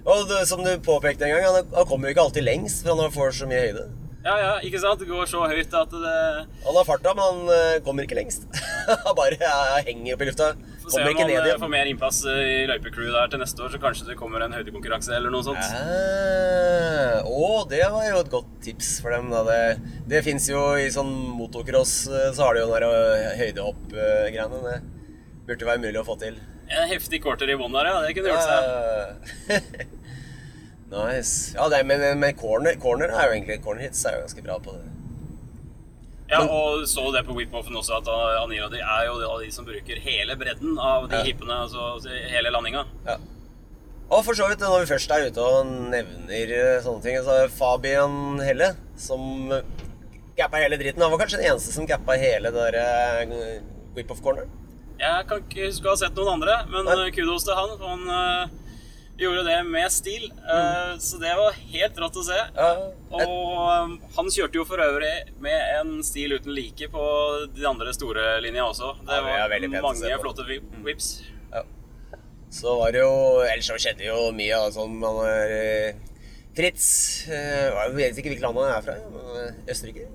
og 0.06 0.26
det, 0.30 0.42
som 0.50 0.62
du 0.66 0.72
påpekte 0.86 1.26
en 1.28 1.36
gang, 1.36 1.46
han, 1.50 1.70
han 1.76 1.88
kommer 1.90 2.10
jo 2.10 2.16
ikke 2.16 2.26
alltid 2.30 2.46
lengst, 2.46 2.84
for 2.86 3.00
han 3.00 3.14
får 3.14 3.40
så 3.40 3.48
mye 3.50 3.62
høyde. 3.68 3.86
ja, 4.26 4.36
ja, 4.42 4.54
ikke 4.66 4.80
sant? 4.82 5.02
Det 5.02 5.10
går 5.10 5.28
så 5.30 5.42
høyt 5.50 5.74
at 5.78 5.92
det 5.92 6.14
Han 6.66 6.78
har 6.80 6.86
farta, 6.88 7.14
men 7.18 7.26
han 7.26 7.52
eh, 7.56 7.82
kommer 7.86 8.06
ikke 8.08 8.18
lengst. 8.18 8.48
Han 9.06 9.16
bare 9.18 9.38
ja, 9.42 9.82
henger 9.86 10.14
opp 10.14 10.22
i 10.22 10.30
lufta. 10.30 10.48
Får 10.86 10.94
se 10.94 11.02
om 11.02 11.08
han 11.18 11.30
eh, 11.30 11.32
igjen. 11.34 11.60
får 11.64 11.72
mer 11.74 11.88
innpass 11.90 12.20
i 12.30 12.66
løypecrew 12.70 13.10
der 13.16 13.32
til 13.34 13.42
neste 13.42 13.64
år, 13.66 13.72
så 13.74 13.80
kanskje 13.82 14.06
det 14.12 14.18
kommer 14.20 14.44
en 14.46 14.54
høydekonkurranse 14.54 15.16
eller 15.18 15.34
noe 15.34 15.42
sånt. 15.48 15.64
Ah, 15.74 17.26
å, 17.26 17.64
det 17.72 17.82
var 17.90 18.06
jo 18.06 18.20
et 18.22 18.30
godt 18.34 18.52
tips 18.66 18.92
for 19.02 19.16
dem. 19.16 19.32
Da. 19.34 19.42
Det, 19.48 19.96
det 20.12 20.22
fins 20.28 20.46
jo 20.52 20.62
i 20.78 20.86
sånn 20.94 21.10
motocross, 21.40 21.96
eh, 22.14 22.30
så 22.38 22.46
har 22.46 22.54
de 22.54 22.62
jo 22.62 22.70
den 22.70 22.86
der 22.86 22.86
eh, 22.92 23.32
høydehopp-greiene. 23.42 24.62
Det 24.76 25.50
burde 25.50 25.72
være 25.72 25.82
mulig 25.88 26.02
å 26.02 26.06
få 26.06 26.20
til. 26.22 26.38
En 26.70 26.88
heftig 26.90 27.22
quarter 27.24 27.50
i 27.50 27.56
bånn 27.60 27.74
der, 27.76 27.86
ja. 27.92 28.02
Det 28.06 28.16
kunne 28.18 28.34
gjort 28.34 28.50
seg. 28.50 29.92
Nice. 30.96 31.56
Ja, 31.58 31.66
det, 31.70 31.80
men, 31.90 32.04
men 32.22 32.36
corner, 32.38 32.76
corner 32.80 33.10
er 33.10 33.26
jo 33.28 33.34
egentlig 33.34 33.58
Corner 33.66 33.82
hits 33.88 34.04
er 34.06 34.16
jo 34.16 34.26
ganske 34.28 34.44
bra 34.46 34.58
på 34.64 34.76
det. 34.78 34.84
Ja, 36.30 36.40
og 36.46 36.86
så 36.90 37.04
det 37.14 37.24
på 37.28 37.36
whip-offen 37.38 37.76
også, 37.78 38.00
at 38.00 38.08
Anira 38.42 38.70
de 38.72 38.80
er 38.82 39.04
jo 39.10 39.18
de 39.42 39.50
som 39.54 39.66
bruker 39.68 40.00
hele 40.02 40.38
bredden 40.40 40.78
av 40.82 41.10
de 41.10 41.20
Ja. 41.20 41.24
hippene, 41.28 41.58
altså 41.66 42.14
hele 42.32 42.54
landinga. 42.54 42.86
Ja. 43.06 43.18
Og 44.10 44.24
for 44.26 44.38
så 44.38 44.48
vidt, 44.50 44.62
når 44.62 44.86
vi 44.86 44.92
først 44.94 45.12
er 45.12 45.26
ute 45.28 45.42
og 45.42 45.66
nevner 45.90 46.54
eh, 46.54 46.82
sånne 46.86 47.02
ting, 47.02 47.18
så 47.26 47.44
er 47.44 47.54
Fabian 47.54 48.40
Helle, 48.46 48.72
som 48.98 49.50
gappa 50.38 50.62
hele 50.62 50.78
dritten. 50.82 51.02
Han 51.02 51.14
var 51.14 51.24
kanskje 51.26 51.42
den 51.42 51.50
eneste 51.52 51.74
som 51.74 51.90
gappa 51.90 52.18
hele 52.22 52.52
det 52.54 52.68
der 52.74 52.80
eh, 53.34 53.62
whip-off 53.98 54.22
corner. 54.26 54.46
Jeg 55.00 55.26
kan 55.30 55.42
ikke 55.44 55.66
huske 55.70 55.90
å 55.90 55.94
ha 55.96 56.00
sett 56.00 56.16
noen 56.18 56.38
andre, 56.38 56.60
men 56.72 56.88
eh, 56.94 57.10
kudos 57.16 57.44
til 57.48 57.58
han. 57.58 57.74
for 57.80 57.92
Han 57.92 58.06
eh, 58.16 58.54
gjorde 59.20 59.44
det 59.48 59.58
med 59.68 59.92
stil, 59.92 60.26
mm. 60.32 60.98
så 61.04 61.20
det 61.22 61.34
var 61.40 61.56
helt 61.74 62.00
rått 62.04 62.20
å 62.20 62.26
se. 62.28 62.40
Og 63.16 63.24
eh, 63.26 63.94
han 64.18 64.32
kjørte 64.38 64.60
jo 64.60 64.66
for 64.68 64.84
øvrig 64.84 65.14
med 65.44 65.78
en 65.80 65.94
stil 66.04 66.36
uten 66.38 66.56
like 66.56 66.90
på 66.92 67.06
de 67.56 67.68
andre 67.70 67.94
store 67.96 68.38
linja 68.44 68.68
også. 68.72 68.96
Det 69.08 69.22
var 69.28 69.56
mange 69.88 70.20
flotte 70.24 70.48
whips. 70.86 71.16
ja. 71.54 71.64
Så 72.56 72.72
var 72.80 72.94
det 72.96 73.02
jo 73.02 73.42
Ellers 73.44 73.68
så 73.68 73.76
skjedde 73.82 74.06
jo 74.06 74.30
mye 74.36 74.56
av 74.56 74.70
sånn 74.72 74.94
man 75.02 75.18
er 75.28 75.50
eh, 75.52 75.98
Fritz 76.56 76.86
eh, 77.28 77.66
Jeg 77.68 77.96
vet 77.98 78.20
ikke 78.22 78.32
hvilket 78.32 78.46
land 78.46 78.62
han 78.62 78.70
er 78.78 78.86
fra. 78.86 78.96
eh, 79.42 79.58
Østerrike? 79.74 80.06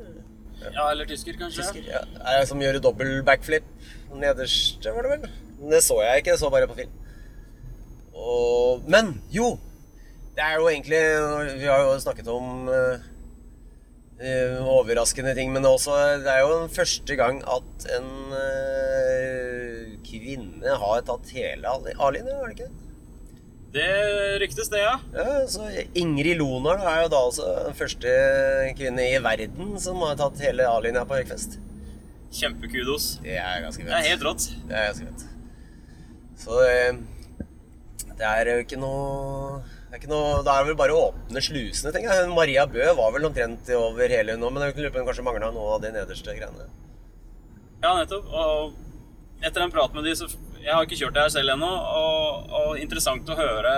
Ja, 0.61 0.87
eller 0.91 1.09
tysker, 1.09 1.37
kanskje. 1.41 1.65
Tysker? 1.67 1.85
Ja. 1.89 2.41
Som 2.49 2.61
gjør 2.61 2.79
dobbel 2.85 3.23
backflip. 3.25 3.65
Nederste, 4.19 4.93
var 4.95 5.07
det 5.07 5.13
vel? 5.15 5.31
Det 5.71 5.83
så 5.85 6.01
jeg 6.03 6.23
ikke, 6.23 6.35
jeg 6.35 6.41
så 6.41 6.51
bare 6.53 6.69
på 6.71 6.79
film. 6.79 6.93
Og, 8.15 8.83
men 8.91 9.15
jo! 9.33 9.55
Det 10.37 10.45
er 10.47 10.61
jo 10.61 10.69
egentlig 10.71 11.01
Vi 11.59 11.67
har 11.67 11.83
jo 11.85 11.97
snakket 12.01 12.29
om 12.31 12.69
eh, 12.71 14.61
overraskende 14.63 15.35
ting, 15.37 15.53
men 15.53 15.67
også 15.67 15.97
Det 16.23 16.31
er 16.33 16.41
jo 16.45 16.61
den 16.63 16.71
første 16.73 17.17
gang 17.19 17.41
at 17.43 17.89
en 17.97 18.11
uh, 18.35 19.97
kvinne 20.07 20.77
har 20.83 21.03
tatt 21.09 21.33
hele 21.35 21.75
A-linja, 21.99 22.37
er 22.37 22.53
det 22.53 22.57
ikke? 22.59 22.71
Det 23.71 23.91
ryktes, 24.43 24.69
det, 24.73 24.81
ja. 24.83 24.97
Ja, 25.15 25.47
så 25.47 25.69
Ingrid 25.95 26.41
Lonar 26.41 26.81
er 26.83 27.05
jo 27.05 27.11
da 27.13 27.21
også 27.29 27.51
den 27.69 27.77
første 27.79 28.15
kvinne 28.79 29.05
i 29.13 29.21
verden 29.23 29.77
som 29.79 30.01
har 30.03 30.17
tatt 30.19 30.43
hele 30.43 30.67
A-linja 30.67 31.05
på 31.07 31.21
Høgfest. 31.21 31.61
Kjempekudos. 32.31 33.17
Det 33.25 33.37
er 33.41 33.65
ganske 33.65 33.83
fett. 33.83 33.91
Det 33.91 33.99
er 33.99 34.09
helt 34.13 34.25
rått. 34.27 34.47
Det 34.69 34.77
er 34.79 34.89
ganske 34.93 35.11
fett. 35.11 35.27
Så 36.41 36.57
det, 36.63 37.45
det 38.17 38.27
er 38.31 38.51
jo 38.55 38.65
ikke 38.65 38.81
noe 38.81 39.61
det 39.91 39.97
er 39.97 40.03
ikke 40.05 40.11
noe, 40.13 40.35
det 40.47 40.53
er 40.55 40.67
vel 40.69 40.77
bare 40.79 40.95
å 40.95 41.07
åpne 41.09 41.41
slusene, 41.43 41.91
tenker 41.91 42.13
jeg. 42.15 42.27
Maria 42.31 42.63
Bø 42.71 42.85
var 42.95 43.11
vel 43.11 43.25
omtrent 43.27 43.67
over 43.75 44.13
hele 44.13 44.37
nå, 44.39 44.51
men 44.55 44.63
jeg 44.63 44.77
lurer 44.77 44.93
på 44.95 45.01
om 45.03 45.09
kanskje 45.09 45.25
mangla 45.27 45.49
noe 45.51 45.73
av 45.75 45.81
de 45.83 45.91
nederste 45.97 46.37
greiene. 46.37 46.69
Ja, 47.83 47.97
nettopp. 47.99 48.29
Og 48.31 49.43
etter 49.43 49.65
en 49.65 49.75
prat 49.75 49.97
med 49.97 50.07
de, 50.07 50.15
så 50.15 50.29
Jeg 50.61 50.75
har 50.77 50.85
ikke 50.85 50.99
kjørt 51.01 51.15
det 51.17 51.23
her 51.25 51.33
selv 51.33 51.55
ennå, 51.57 51.67
og, 51.67 52.55
og 52.61 52.79
interessant 52.79 53.31
å 53.33 53.37
høre 53.39 53.75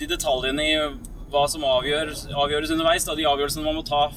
de 0.00 0.08
detaljene 0.10 0.64
i 0.66 0.76
hva 1.30 1.44
som 1.48 1.64
avgjør, 1.64 2.10
avgjøres 2.34 2.72
underveis. 2.74 3.06
Da, 3.06 3.14
de 3.16 3.28
avgjørelsene 3.30 3.64
man 3.64 3.78
må 3.78 3.84
ta 3.86 4.08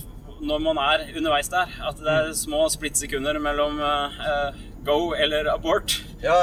når 0.42 0.64
man 0.64 0.80
er 0.82 1.06
underveis 1.18 1.50
der. 1.54 1.72
At 1.90 2.02
det 2.02 2.14
er 2.14 2.34
små 2.38 2.66
splittsekunder 2.74 3.40
mellom 3.44 3.80
eh, 3.82 4.66
go 4.88 5.14
eller 5.18 5.50
abort. 5.54 6.00
Ja, 6.24 6.40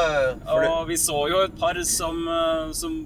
for 0.47 0.69
Og 0.71 0.89
vi 0.91 0.99
så 1.01 1.27
jo 1.31 1.45
et 1.47 1.59
par 1.59 1.79
som, 1.89 2.25
eh, 2.29 2.73
som 2.77 2.97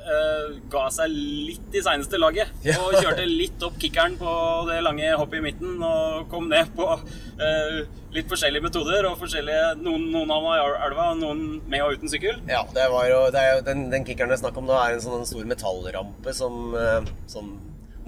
eh, 0.00 0.58
ga 0.72 0.84
seg 0.94 1.12
litt 1.12 1.76
i 1.76 1.82
seneste 1.84 2.20
laget. 2.20 2.52
Ja. 2.66 2.78
Og 2.82 2.96
kjørte 2.98 3.26
litt 3.28 3.62
opp 3.66 3.78
kickeren 3.82 4.16
på 4.20 4.34
det 4.70 4.80
lange 4.86 5.10
hoppet 5.16 5.40
i 5.40 5.46
midten 5.50 5.80
og 5.84 6.28
kom 6.32 6.48
ned 6.52 6.72
på 6.76 6.86
eh, 6.94 7.80
litt 8.14 8.30
forskjellige 8.30 8.68
metoder. 8.68 9.10
og 9.10 9.18
forskjellige, 9.20 9.74
Noen, 9.84 10.08
noen 10.14 10.34
havna 10.34 10.58
i 10.58 10.68
elva, 10.88 11.10
noen 11.18 11.44
med 11.70 11.86
og 11.86 11.98
uten 11.98 12.12
sykkel. 12.12 12.40
Ja, 12.50 12.62
det 12.76 12.86
var 12.92 13.08
jo, 13.10 13.24
det 13.34 13.48
jo 13.54 13.66
den, 13.72 13.88
den 13.92 14.06
kickeren 14.08 14.32
det 14.32 14.38
er 14.38 14.44
snakk 14.44 14.62
om 14.62 14.70
nå, 14.70 14.76
er 14.78 14.96
en 14.96 15.04
sånn 15.04 15.26
stor 15.28 15.48
metallrampe 15.48 16.36
som 16.36 16.62
som 16.70 17.26
Sånn 17.30 17.50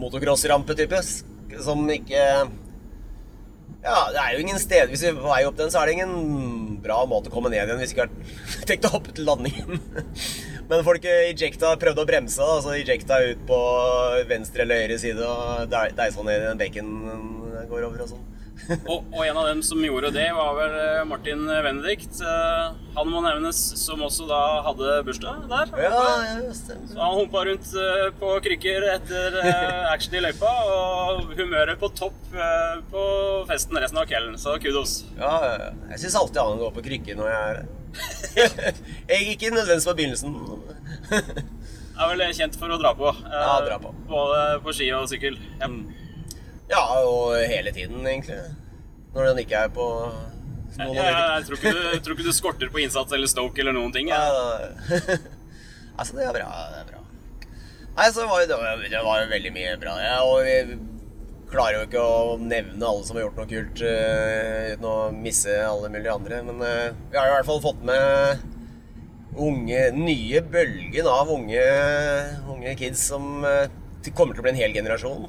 motocrossrampe-type. 0.02 0.98
Som 1.60 1.84
ikke 1.92 2.22
Ja, 3.82 3.96
det 4.14 4.20
er 4.22 4.32
jo 4.36 4.42
ingen 4.44 4.60
sted 4.62 4.88
Hvis 4.92 5.02
vi 5.04 5.10
er 5.10 5.18
på 5.18 5.26
vei 5.28 5.42
opp 5.48 5.56
den, 5.58 5.70
så 5.74 5.80
er 5.82 5.90
det 5.90 5.96
ingen 5.98 6.78
bra 6.82 7.00
måte 7.06 7.30
å 7.30 7.34
komme 7.34 7.50
ned 7.52 7.60
igjen 7.60 7.78
hvis 7.78 7.92
vi 7.92 7.98
ikke 8.00 8.06
har 8.08 8.64
tenkt 8.70 8.86
å 8.88 8.92
hoppe 8.96 9.12
til 9.14 9.26
landingen. 9.28 9.78
Men 10.70 10.82
folk 10.86 11.04
ejecta, 11.06 11.76
prøvde 11.78 12.02
å 12.02 12.08
bremse, 12.08 12.42
da, 12.42 12.56
så 12.64 12.72
ejecta 12.74 13.20
ut 13.22 13.42
på 13.46 13.58
venstre 14.30 14.64
eller 14.64 14.80
høyre 14.82 14.98
side 14.98 15.22
og 15.26 15.68
de- 15.70 15.92
deisa 15.98 16.24
ned 16.26 16.40
i 16.40 16.48
den 16.48 16.58
bacon 16.58 16.90
går 17.70 17.86
over 17.86 18.02
og 18.02 18.10
sånn. 18.14 18.24
Og, 18.70 19.08
og 19.10 19.22
en 19.26 19.38
av 19.40 19.46
dem 19.48 19.60
som 19.66 19.80
gjorde 19.82 20.12
det, 20.14 20.28
var 20.36 20.54
vel 20.56 20.74
eh, 20.78 21.00
Martin 21.08 21.44
Benedikt. 21.48 22.20
Eh, 22.22 22.76
Han 22.96 23.08
må 23.10 23.22
nevnes, 23.24 23.58
som 23.80 24.02
også 24.04 24.26
da 24.28 24.40
hadde 24.66 24.98
bursdag 25.06 25.46
der. 25.50 25.72
Ja, 25.80 26.02
ja, 26.26 26.54
stemmer. 26.56 26.90
Så 26.92 27.00
han 27.00 27.18
humpa 27.18 27.44
rundt 27.48 27.70
eh, 27.82 28.08
på 28.20 28.32
krykker 28.44 28.86
etter 28.94 29.38
action 29.90 30.18
i 30.18 30.22
løypa, 30.24 30.52
og 30.76 31.32
humøret 31.38 31.80
på 31.80 31.90
topp 31.96 32.18
på 32.92 33.04
festen 33.50 33.80
resten 33.80 34.00
av 34.00 34.08
kvelden. 34.10 34.38
Så 34.40 34.56
kudos. 34.62 35.02
Ja. 35.18 35.34
Jeg 35.92 36.04
syns 36.04 36.18
alltid 36.20 36.42
han 36.42 36.60
går 36.62 36.76
på 36.76 36.84
krykker 36.86 37.18
når 37.18 37.32
jeg 37.32 37.40
er 37.42 37.62
her. 37.62 37.72
jeg 39.12 39.34
ikke 39.34 39.50
nødvendigvis 39.52 39.88
på 39.88 39.98
begynnelsen. 39.98 40.38
Er 42.02 42.08
vel 42.08 42.22
kjent 42.34 42.56
for 42.58 42.72
å 42.72 42.78
dra 42.80 42.94
på. 42.96 43.10
Ja, 43.30 43.58
dra 43.62 43.76
på. 43.78 43.90
Både 44.08 44.38
på 44.64 44.72
ski 44.74 44.88
og 44.96 45.04
sykkel. 45.10 45.36
Ja. 45.60 45.68
Ja, 46.70 46.82
og 47.02 47.34
hele 47.48 47.72
tiden, 47.74 48.04
egentlig. 48.06 48.38
Når 49.12 49.32
den 49.32 49.42
ikke 49.44 49.66
er 49.66 49.72
på 49.72 49.86
Ja, 50.78 50.86
noen 50.86 50.96
jeg, 50.96 51.12
jeg, 51.12 51.44
tror 51.46 51.58
ikke 51.58 51.72
du, 51.74 51.80
jeg 51.92 52.02
tror 52.04 52.16
ikke 52.16 52.24
du 52.28 52.32
skorter 52.32 52.70
på 52.72 52.80
innsats 52.80 53.12
eller 53.12 53.28
stoke 53.28 53.60
eller 53.60 53.76
noen 53.76 53.92
ting. 53.92 54.08
Ja, 54.08 54.22
altså, 55.98 56.16
det 56.16 56.28
er 56.28 56.38
bra. 56.38 56.48
Det 56.72 56.80
er 56.80 56.88
bra. 56.94 57.02
Nei, 57.92 58.08
så 58.14 58.24
var 58.24 58.40
det, 58.40 58.56
det 58.88 59.02
var 59.04 59.28
veldig 59.28 59.52
mye 59.52 59.76
bra. 59.82 59.98
Ja, 60.00 60.16
og 60.24 60.46
vi 60.46 60.78
klarer 61.52 61.82
jo 61.82 61.84
ikke 61.84 62.00
å 62.00 62.38
nevne 62.40 62.88
alle 62.88 63.04
som 63.04 63.18
har 63.18 63.26
gjort 63.26 63.42
noe 63.42 63.50
kult, 63.50 63.84
uh, 63.84 64.72
uten 64.72 64.88
å 64.88 64.96
misse 65.12 65.58
alle 65.66 65.92
mulige 65.92 66.16
andre. 66.16 66.40
Men 66.46 66.64
uh, 66.64 66.96
vi 67.12 67.20
har 67.20 67.28
i 67.28 67.34
hvert 67.36 67.50
fall 67.50 67.60
fått 67.64 67.84
med 67.84 68.48
unge, 69.36 69.84
nye 69.96 70.42
bølgen 70.54 71.08
av 71.08 71.30
unge, 71.36 71.66
unge 72.52 72.74
kids 72.80 73.04
som 73.12 73.44
uh, 73.44 73.68
kommer 74.16 74.32
til 74.32 74.40
å 74.40 74.48
bli 74.48 74.54
en 74.54 74.62
hel 74.62 74.76
generasjon. 74.76 75.28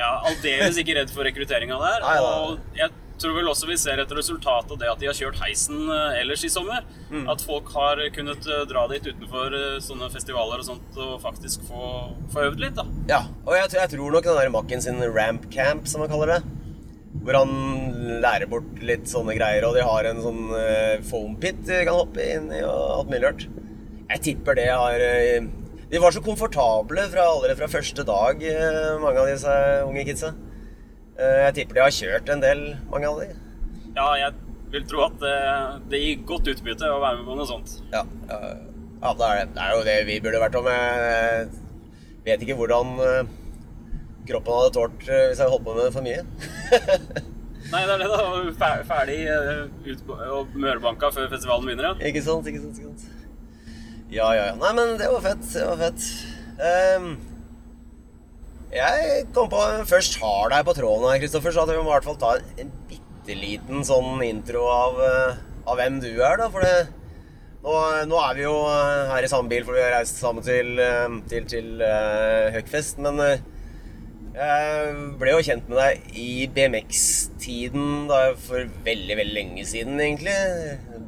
Ja, 0.00 0.14
aldeles 0.30 0.80
ikke 0.80 0.96
redd 0.96 1.12
for 1.12 1.28
rekrutteringa 1.28 1.76
der. 1.82 2.04
Nei, 2.06 2.16
nei. 2.24 2.34
Og 2.48 2.76
jeg 2.78 2.92
tror 3.20 3.34
vel 3.36 3.50
også 3.50 3.68
vi 3.68 3.76
ser 3.80 4.00
et 4.00 4.12
resultat 4.16 4.70
av 4.72 4.78
det 4.80 4.88
at 4.88 5.00
de 5.02 5.08
har 5.10 5.16
kjørt 5.16 5.40
heisen 5.42 5.82
eh, 5.92 6.20
ellers 6.22 6.44
i 6.46 6.50
sommer. 6.52 6.86
At 7.28 7.44
folk 7.44 7.68
har 7.74 8.00
kunnet 8.14 8.46
eh, 8.48 8.62
dra 8.70 8.86
dit 8.92 9.10
utenfor 9.10 9.56
eh, 9.58 9.76
sånne 9.84 10.08
festivaler 10.14 10.62
og 10.62 10.68
sånt 10.70 10.96
og 11.00 11.18
faktisk 11.24 11.66
få, 11.68 11.90
få 12.32 12.46
øvd 12.48 12.64
litt. 12.64 12.78
da. 12.80 12.86
Ja, 13.10 13.20
og 13.44 13.52
jeg, 13.58 13.74
jeg 13.76 13.92
tror 13.96 14.16
nok 14.16 14.30
den 14.30 14.40
der 14.40 14.54
Macken 14.56 14.84
sin 14.84 15.04
ramp 15.12 15.50
camp, 15.52 15.90
som 15.90 16.04
man 16.04 16.12
kaller 16.12 16.36
det. 16.36 16.40
Hvor 17.20 17.36
han 17.42 18.20
lærer 18.22 18.48
bort 18.48 18.80
litt 18.86 19.10
sånne 19.10 19.34
greier, 19.36 19.66
og 19.68 19.74
de 19.76 19.84
har 19.84 20.06
en 20.08 20.22
sånn 20.24 20.44
foam 21.04 21.34
pit 21.42 21.58
de 21.68 21.82
kan 21.84 21.98
hoppe 21.98 22.22
inn 22.22 22.46
i 22.54 22.62
og 22.64 22.84
alt 22.94 23.10
mulig 23.10 23.24
rart. 23.26 23.48
Jeg 24.14 24.22
tipper 24.30 24.56
det 24.56 24.70
har 24.70 25.02
De 25.90 25.98
var 25.98 26.14
så 26.14 26.22
komfortable 26.22 27.06
fra 27.10 27.24
allerede 27.26 27.58
fra 27.58 27.70
første 27.70 28.04
dag, 28.06 28.42
eh, 28.46 28.92
mange 29.02 29.18
av 29.18 29.30
disse 29.30 29.54
unge 29.88 30.04
kidsa. 30.06 30.34
Eh, 31.18 31.40
jeg 31.46 31.56
tipper 31.58 31.80
de 31.80 31.84
har 31.86 31.96
kjørt 31.96 32.30
en 32.30 32.44
del, 32.44 32.62
mange 32.92 33.10
av 33.10 33.18
de. 33.24 33.32
Ja, 33.96 34.06
jeg 34.20 34.36
vil 34.70 34.86
tro 34.86 35.02
at 35.08 35.18
det, 35.18 35.34
det 35.90 36.02
gir 36.04 36.22
godt 36.28 36.52
utbytte 36.52 36.92
å 36.94 37.00
være 37.02 37.18
med 37.18 37.26
på 37.26 37.40
noe 37.40 37.48
sånt. 37.48 37.74
Ja, 37.90 38.04
ja, 38.30 39.12
det, 39.18 39.26
er 39.26 39.50
det. 39.50 39.64
er 39.64 39.74
jo 39.74 39.84
det 39.88 39.98
vi 40.06 40.20
burde 40.22 40.42
vært 40.44 40.58
om. 40.60 40.70
Jeg 40.70 41.50
vet 42.26 42.42
ikke 42.44 42.58
hvordan 42.60 42.94
eh, 43.00 43.36
kroppen 44.28 44.58
hadde 44.58 44.72
tålt 44.76 45.06
eh, 45.08 45.26
hvis 45.30 45.40
jeg 45.42 45.52
holdt 45.52 45.66
på 45.66 45.76
med 45.76 45.86
det 45.88 45.94
for 45.94 46.06
mye. 46.06 46.24
Nei, 47.72 47.80
det 47.86 47.94
er 47.94 48.02
det, 48.02 48.08
da. 48.10 48.74
Ferdig 48.88 49.18
eh, 49.30 49.62
ut 49.86 50.12
og 50.16 50.54
mørbanka 50.58 51.10
før 51.14 51.30
festivalen 51.32 51.66
begynner, 51.66 51.90
ja. 51.90 52.10
Ikke 52.10 52.22
sant, 52.26 52.46
ikke 52.50 52.62
sant, 52.62 52.78
ikke 52.78 52.92
sant. 52.92 53.09
Ja, 54.10 54.30
ja, 54.34 54.46
ja. 54.50 54.54
Nei, 54.58 54.70
men 54.74 54.96
det 54.98 55.10
var 55.12 55.22
fett. 55.22 55.44
Det 55.54 55.66
var 55.68 55.78
fett. 55.84 56.06
Um, 56.60 57.12
jeg 58.70 59.26
kom 59.34 59.48
på 59.50 59.60
først 59.90 60.18
har 60.22 60.50
deg 60.52 60.66
på 60.66 60.74
tråden 60.76 61.08
her, 61.10 61.20
Kristoffer, 61.22 61.54
så 61.54 61.64
at 61.64 61.72
vi 61.72 61.78
må 61.80 61.88
i 61.88 61.94
hvert 61.96 62.06
fall 62.06 62.18
ta 62.20 62.32
en, 62.62 62.72
bitte 62.90 63.36
liten 63.38 63.82
sånn 63.86 64.22
intro 64.22 64.62
av, 64.70 64.98
eh, 65.02 65.40
av 65.66 65.78
hvem 65.78 65.98
du 66.02 66.10
er, 66.12 66.36
da. 66.38 66.46
For 66.50 66.62
det, 66.62 66.90
nå, 67.64 67.74
nå 68.10 68.20
er 68.24 68.38
vi 68.38 68.44
jo 68.44 68.54
eh, 68.70 69.10
her 69.10 69.26
i 69.26 69.30
samme 69.30 69.50
bil, 69.50 69.66
for 69.66 69.74
vi 69.78 69.82
har 69.82 69.94
reist 69.96 70.22
sammen 70.22 70.46
til, 70.46 70.78
eh, 70.82 71.16
til, 71.30 71.48
til 71.50 71.82
uh, 71.82 72.50
Høgfest. 72.54 73.02
Men 73.02 73.18
eh, 73.24 73.42
jeg 74.30 74.90
ble 75.18 75.32
jo 75.34 75.42
kjent 75.42 75.70
med 75.70 75.80
deg 75.80 76.18
i 76.18 76.46
BMX-tiden 76.54 78.10
for 78.38 78.68
veldig, 78.86 79.16
veldig 79.18 79.34
lenge 79.34 79.64
siden, 79.66 79.98
egentlig. 79.98 80.36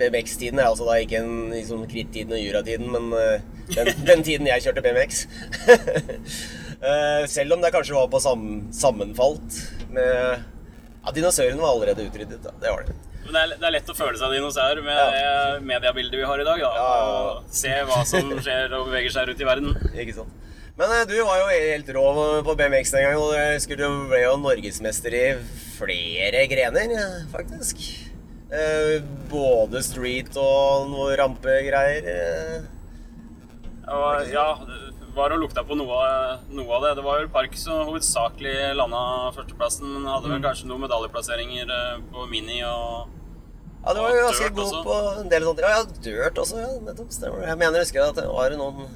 BMX-tiden 0.00 0.58
er 0.58 0.70
altså 0.70 0.88
da 0.88 0.98
ikke 0.98 1.20
en 1.20 1.52
liksom, 1.52 1.84
sånn 1.84 1.92
krittiden 1.92 2.34
og 2.34 2.42
juratiden, 2.42 2.90
men 2.90 3.12
uh, 3.14 3.44
den, 3.70 3.92
den 4.10 4.26
tiden 4.26 4.50
jeg 4.50 4.66
kjørte 4.66 4.82
BMX. 4.84 5.22
uh, 6.82 7.22
Selv 7.36 7.56
om 7.56 7.62
det 7.62 7.72
kanskje 7.74 7.96
var 7.96 8.10
på 8.10 8.22
sam, 8.24 8.48
sammenfalt 8.74 9.62
med 9.94 10.10
Ja, 11.02 11.10
dinosaurene 11.14 11.62
var 11.62 11.76
allerede 11.76 12.06
utryddet, 12.06 12.42
da. 12.44 12.54
Det 12.62 12.70
var 12.74 12.86
det. 12.86 12.98
Men 13.32 13.38
det 13.38 13.42
er, 13.42 13.58
det 13.62 13.66
er 13.70 13.72
lett 13.78 13.88
å 13.88 13.96
føle 13.96 14.18
seg 14.20 14.32
dinosaur 14.36 14.82
med 14.84 14.98
Ja. 14.98 15.06
det 15.56 15.62
mediebildet 15.64 16.18
vi 16.20 16.26
har 16.28 16.40
i 16.42 16.44
dag. 16.44 16.60
Da, 16.60 16.72
Ja. 16.76 16.88
Og 17.40 17.44
se 17.48 17.72
hva 17.88 18.02
som 18.04 18.28
skjer 18.44 18.74
og 18.76 18.90
beveger 18.90 19.10
seg 19.14 19.28
rundt 19.30 19.40
i 19.40 19.48
verden. 19.48 19.72
Ikke 19.96 20.14
sant. 20.20 20.28
Men 20.76 20.90
eh, 20.92 21.04
du 21.08 21.16
var 21.24 21.38
jo 21.40 21.48
helt 21.52 21.88
rå 21.96 22.04
på 22.44 22.54
BMX 22.56 22.92
den 22.92 23.02
gangen, 23.06 23.20
og 23.24 23.32
jeg 23.36 23.56
husker 23.58 23.76
du 23.80 23.86
ble 24.08 24.20
jo 24.22 24.36
norgesmester 24.40 25.12
i 25.16 25.24
flere 25.78 26.44
grener, 26.48 26.94
faktisk. 27.32 27.80
Eh, 28.52 29.00
både 29.32 29.80
street 29.84 30.36
og 30.36 30.90
noe 30.92 31.16
rampegreier. 31.16 32.04
eh. 32.04 32.62
Ja, 34.32 34.58
det 34.64 35.14
var 35.16 35.32
og 35.34 35.40
lukta 35.42 35.60
på 35.68 35.76
noe, 35.76 36.38
noe 36.56 36.76
av 36.76 36.84
det. 36.86 36.92
Det 36.96 37.04
var 37.04 37.20
jo 37.20 37.28
Park 37.32 37.56
som 37.60 37.82
hovedsakelig 37.88 38.74
landa 38.78 39.02
førsteplassen, 39.36 39.88
men 39.98 40.06
hadde 40.08 40.28
Mm. 40.30 40.34
vel 40.36 40.44
kanskje 40.50 40.68
noen 40.70 40.84
medaljeplasseringer 40.88 41.68
eh, 41.68 41.98
på 42.12 42.28
mini 42.30 42.62
og 42.64 43.08
Ja, 43.82 43.94
du 43.94 43.98
var 43.98 44.12
jo 44.14 44.26
ganske 44.28 44.50
god 44.54 44.68
også. 44.68 44.82
på 44.86 44.98
en 45.22 45.30
del 45.32 45.46
ting. 45.48 45.64
Ja, 45.66 45.80
dørt 46.06 46.38
også, 46.38 46.60
ja. 46.62 46.68
Nettopp. 46.86 47.10
Stemmer. 47.14 47.46
Jeg 47.48 47.58
mener, 47.58 47.80
jeg 47.80 47.88
husker 47.88 48.04
at 48.04 48.20
det 48.20 48.26
var 48.30 48.54
noen, 48.60 48.86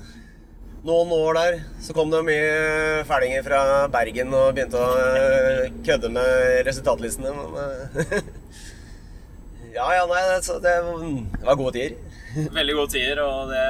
noen 0.87 1.15
år 1.17 1.39
der. 1.41 1.59
Så 1.83 1.97
kom 1.97 2.13
det 2.15 2.23
mye 2.29 3.05
fælinger 3.09 3.47
fra 3.47 3.61
Bergen 3.93 4.35
og 4.37 4.53
begynte 4.55 4.79
å 4.79 4.91
eh, 5.03 5.65
kødde 5.87 6.13
med 6.15 6.63
resultatlistene, 6.71 7.35
men 7.35 8.05
eh, 8.07 8.19
Ja, 9.77 9.91
ja, 9.93 10.05
nei, 10.09 10.23
det, 10.31 10.39
så 10.47 10.55
det, 10.63 10.73
det 10.81 11.45
var 11.45 11.59
gode 11.61 11.75
tider. 11.77 11.99
veldig 12.59 12.75
gode 12.79 12.93
tider. 12.95 13.23
Og 13.25 13.51
det, 13.51 13.65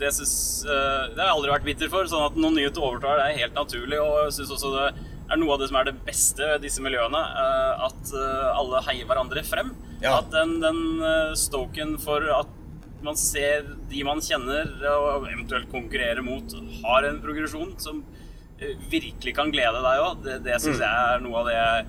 det, 0.00 0.12
synes, 0.16 0.36
eh, 0.64 1.10
det 1.12 1.20
har 1.20 1.28
jeg 1.28 1.36
aldri 1.36 1.52
vært 1.52 1.68
bitter 1.68 1.92
for. 1.92 2.08
Sånn 2.10 2.28
at 2.30 2.38
noen 2.38 2.56
nye 2.58 2.72
overtar, 2.72 3.20
det 3.20 3.28
er 3.28 3.42
helt 3.44 3.58
naturlig. 3.58 4.00
Og 4.02 4.16
jeg 4.24 4.36
synes 4.38 4.54
også 4.56 4.72
det 4.78 4.88
er 5.30 5.38
noe 5.40 5.54
av 5.54 5.60
det 5.62 5.68
som 5.70 5.78
er 5.80 5.88
det 5.88 5.96
beste 6.04 6.44
ved 6.52 6.62
disse 6.66 6.82
miljøene. 6.84 7.20
eh, 7.20 7.84
At 7.86 8.12
eh, 8.12 8.50
alle 8.58 8.82
heier 8.88 9.06
hverandre 9.08 9.42
frem. 9.46 9.72
Ja. 10.02 10.18
At 10.18 10.30
den, 10.34 10.58
den 10.60 10.82
eh, 11.02 11.32
stoken 11.38 11.96
for 12.02 12.20
at 12.40 12.50
man 13.04 13.16
ser 13.20 13.66
de 13.90 14.02
man 14.04 14.20
kjenner 14.24 14.68
og 14.96 15.26
eventuelt 15.28 15.68
konkurrerer 15.72 16.22
mot, 16.24 16.54
har 16.84 17.04
en 17.04 17.18
progresjon 17.20 17.74
som 17.78 17.98
virkelig 18.88 19.34
kan 19.36 19.50
glede 19.52 19.80
deg 19.84 20.00
òg. 20.00 20.22
Det, 20.24 20.38
det 20.46 20.56
syns 20.62 20.78
Mm. 20.80 20.84
jeg 20.86 21.12
er 21.16 21.20
noe 21.20 21.40
av 21.42 21.46
det 21.50 21.56
jeg 21.58 21.86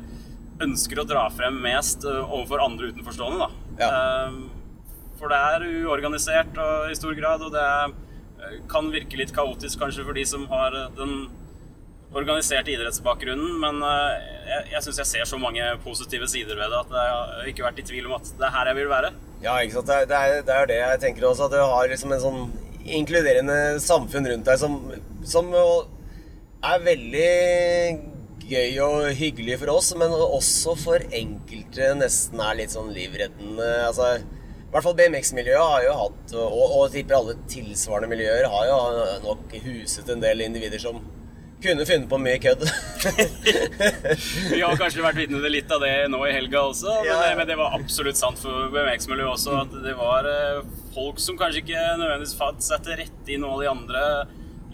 ønsker 0.65 0.99
å 0.99 1.05
dra 1.07 1.29
frem 1.31 1.55
mest 1.63 2.03
overfor 2.07 2.63
andre 2.65 2.89
utenforstående. 2.91 3.47
da. 3.47 3.49
Ja. 3.79 4.31
For 5.19 5.31
det 5.31 5.39
er 5.39 5.65
uorganisert 5.85 6.57
og, 6.59 6.89
i 6.91 6.95
stor 6.99 7.15
grad, 7.15 7.41
og 7.47 7.51
det 7.55 8.65
kan 8.71 8.91
virke 8.91 9.17
litt 9.19 9.31
kaotisk 9.35 9.79
kanskje 9.79 10.03
for 10.03 10.13
de 10.17 10.25
som 10.27 10.43
har 10.51 10.75
den 10.97 11.29
organiserte 12.15 12.71
idrettsbakgrunnen, 12.71 13.57
men 13.59 13.81
eh, 13.83 14.27
jeg, 14.47 14.67
jeg 14.73 14.85
syns 14.85 15.01
jeg 15.01 15.09
ser 15.11 15.29
så 15.29 15.39
mange 15.41 15.65
positive 15.83 16.29
sider 16.31 16.57
ved 16.59 16.71
det 16.71 16.81
at 16.83 16.93
jeg 16.95 17.15
har 17.15 17.49
ikke 17.51 17.65
vært 17.65 17.81
i 17.81 17.87
tvil 17.89 18.07
om 18.09 18.15
at 18.19 18.29
det 18.39 18.47
er 18.47 18.55
her 18.55 18.71
jeg 18.71 18.79
vil 18.79 18.91
være. 18.91 19.11
Ja, 19.43 19.57
ikke 19.59 19.79
sant. 19.79 19.89
Det 19.91 19.97
er, 19.97 20.07
det 20.09 20.21
er, 20.21 20.45
det 20.47 20.55
er 20.55 20.69
det 20.71 20.79
jeg 20.79 21.01
tenker 21.03 21.27
også, 21.29 21.49
at 21.49 21.57
du 21.57 21.59
har 21.59 21.91
liksom 21.91 22.15
en 22.15 22.23
sånn 22.23 22.41
inkluderende 22.85 23.59
samfunn 23.81 24.29
rundt 24.29 24.47
deg 24.47 24.61
som, 24.61 24.77
som 25.25 25.49
er 25.55 26.83
veldig 26.85 27.31
gøy 28.45 28.79
og 28.85 29.09
hyggelig 29.17 29.57
for 29.61 29.73
oss, 29.73 29.91
men 29.97 30.13
også 30.13 30.75
for 30.77 31.05
enkelte 31.17 31.91
nesten 31.97 32.41
er 32.45 32.59
litt 32.59 32.73
sånn 32.75 32.91
livreddende. 32.93 33.69
Altså, 33.87 34.11
I 34.21 34.69
hvert 34.73 34.85
fall 34.85 34.97
BMX-miljøet 34.99 35.73
har 35.73 35.85
jo 35.87 35.97
hatt, 36.03 36.35
og, 36.37 36.75
og 36.79 36.87
tipper 36.93 37.17
alle 37.19 37.37
tilsvarende 37.51 38.11
miljøer, 38.11 38.47
har 38.53 38.69
jo 38.69 38.79
nok 39.25 39.55
huset 39.65 40.13
en 40.13 40.23
del 40.23 40.45
individer 40.45 40.81
som 40.81 41.01
kunne 41.65 41.85
funnet 41.87 42.09
på 42.11 42.19
mye 42.21 42.39
kødd. 42.41 42.63
Vi 44.53 44.61
har 44.61 44.79
kanskje 44.79 45.03
vært 45.03 45.19
vitne 45.19 45.41
til 45.43 45.53
litt 45.57 45.71
av 45.73 45.83
det 45.83 45.93
nå 46.11 46.21
i 46.27 46.33
helga 46.35 46.63
også, 46.69 46.93
men, 47.01 47.09
Ja, 47.09 47.35
men 47.37 47.49
det 47.49 47.57
var 47.59 47.75
absolutt 47.77 48.19
sant 48.19 48.41
for 48.41 48.69
BMX-miljøet 48.73 49.33
også. 49.35 49.59
At 49.65 49.77
det 49.85 49.95
var 49.99 50.29
eh, 50.29 50.63
folk 50.95 51.21
som 51.21 51.37
kanskje 51.39 51.63
ikke 51.65 51.85
nødvendigvis 51.99 52.37
fant 52.39 52.65
seg 52.65 52.85
til 52.85 52.99
rette 53.01 53.35
i 53.35 53.39
noen 53.41 53.57
av 53.57 53.63
de 53.63 53.71
andre 53.73 54.03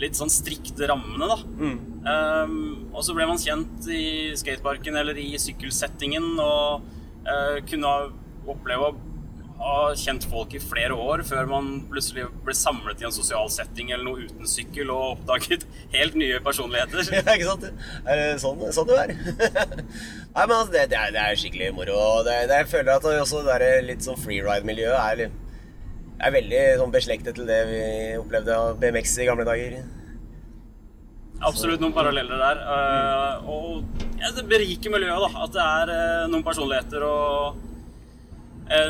litt 0.01 0.17
sånn 0.17 0.31
strikte 0.33 0.87
rammene, 0.89 1.27
da. 1.29 1.37
Um, 2.01 2.87
og 2.89 3.03
så 3.05 3.13
ble 3.13 3.27
man 3.29 3.37
kjent 3.41 3.85
i 3.93 4.33
skateparken 4.39 4.97
eller 4.97 5.17
i 5.21 5.29
sykkelsettingen 5.37 6.31
og 6.41 6.87
uh, 7.27 7.59
kunne 7.69 7.91
oppleve 8.49 8.87
å 8.89 8.95
ha 9.61 9.91
kjent 9.97 10.25
folk 10.31 10.53
i 10.57 10.61
flere 10.63 10.95
år 10.97 11.21
før 11.27 11.45
man 11.49 11.67
plutselig 11.91 12.25
ble 12.45 12.55
samlet 12.57 13.01
i 13.03 13.07
en 13.07 13.13
sosial 13.15 13.49
setting 13.53 13.91
eller 13.93 14.03
noe 14.07 14.25
uten 14.27 14.49
sykkel 14.49 14.89
og 14.93 15.03
oppdaget 15.15 15.65
helt 15.95 16.17
nye 16.19 16.39
personligheter. 16.45 17.05
Ja, 17.21 17.35
ikke 17.35 17.49
sant? 17.51 17.67
Er 18.05 18.21
det 18.21 18.27
sånn, 18.41 18.65
sånn 18.73 18.89
det 18.89 18.99
er? 19.03 19.13
Nei, 20.35 20.43
men 20.45 20.55
altså, 20.57 20.71
det, 20.73 20.87
det, 20.93 20.97
er, 20.99 21.13
det 21.15 21.21
er 21.27 21.39
skikkelig 21.39 21.71
moro. 21.77 21.95
og 22.17 22.25
Det, 22.27 22.35
det, 22.49 22.59
jeg 22.63 22.71
føler 22.73 22.93
at 22.97 23.07
også 23.13 23.45
det 23.45 23.57
der 23.63 23.87
litt 23.91 24.05
sånn 24.05 24.19
freeride-miljøet 24.19 24.99
er, 25.21 25.33
er 26.21 26.35
veldig 26.37 26.61
sånn 26.81 26.93
beslektet 26.93 27.37
til 27.37 27.49
det 27.49 27.61
vi 27.69 27.81
opplevde 28.21 28.57
av 28.57 28.77
BMX 28.81 29.17
i 29.21 29.27
gamle 29.29 29.45
dager. 29.47 29.81
Absolutt 31.41 31.81
noen 31.81 31.93
paralleller 31.95 32.37
der. 32.37 32.59
eh, 32.69 33.49
og 33.49 34.01
ja, 34.21 34.29
det 34.35 34.43
beriker 34.49 34.93
miljøet, 34.93 35.23
da. 35.23 35.45
At 35.47 35.55
det 35.55 35.63
er 35.65 35.91
eh, 35.95 36.25
noen 36.29 36.43
personligheter 36.45 37.01
og 37.07 37.61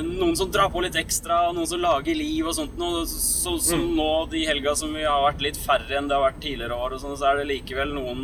noen 0.05 0.35
som 0.37 0.51
drar 0.53 0.69
på 0.69 0.81
litt 0.83 0.97
ekstra, 0.99 1.39
og 1.49 1.55
noen 1.57 1.69
som 1.69 1.81
lager 1.81 2.17
liv 2.17 2.45
og 2.45 2.53
sånt 2.57 2.75
noe. 2.79 3.03
Så, 3.09 3.55
som 3.63 3.83
nå 3.97 4.09
de 4.31 4.43
helga 4.45 4.75
som 4.77 4.93
vi 4.93 5.05
har 5.07 5.23
vært 5.23 5.41
litt 5.41 5.57
færre 5.57 5.97
enn 5.97 6.09
det 6.09 6.17
har 6.17 6.27
vært 6.27 6.41
tidligere 6.43 6.77
år, 6.77 6.95
og 6.95 7.03
sånn, 7.03 7.17
så 7.17 7.31
er 7.31 7.41
det 7.41 7.47
likevel 7.49 7.93
noen 7.95 8.21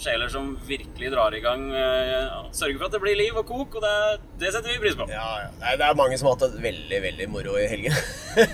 sjeler 0.00 0.32
som 0.32 0.54
virkelig 0.66 1.12
drar 1.12 1.36
i 1.36 1.42
gang. 1.44 1.66
eh, 1.76 2.38
sørger 2.56 2.78
for 2.78 2.88
at 2.88 2.96
det 2.96 3.02
blir 3.04 3.18
liv 3.18 3.36
og 3.36 3.46
kok, 3.48 3.76
og 3.78 3.84
det, 3.84 3.94
det 4.40 4.52
setter 4.54 4.72
vi 4.72 4.80
pris 4.82 4.96
på. 4.98 5.08
Ja, 5.12 5.26
ja. 5.44 5.50
Nei, 5.60 5.74
det 5.80 5.88
er 5.88 5.98
mange 5.98 6.18
som 6.20 6.30
har 6.30 6.38
hatt 6.38 6.56
det 6.56 6.64
veldig, 6.64 7.02
veldig 7.08 7.28
moro 7.32 7.58
i 7.60 7.68
helgen. 7.70 7.98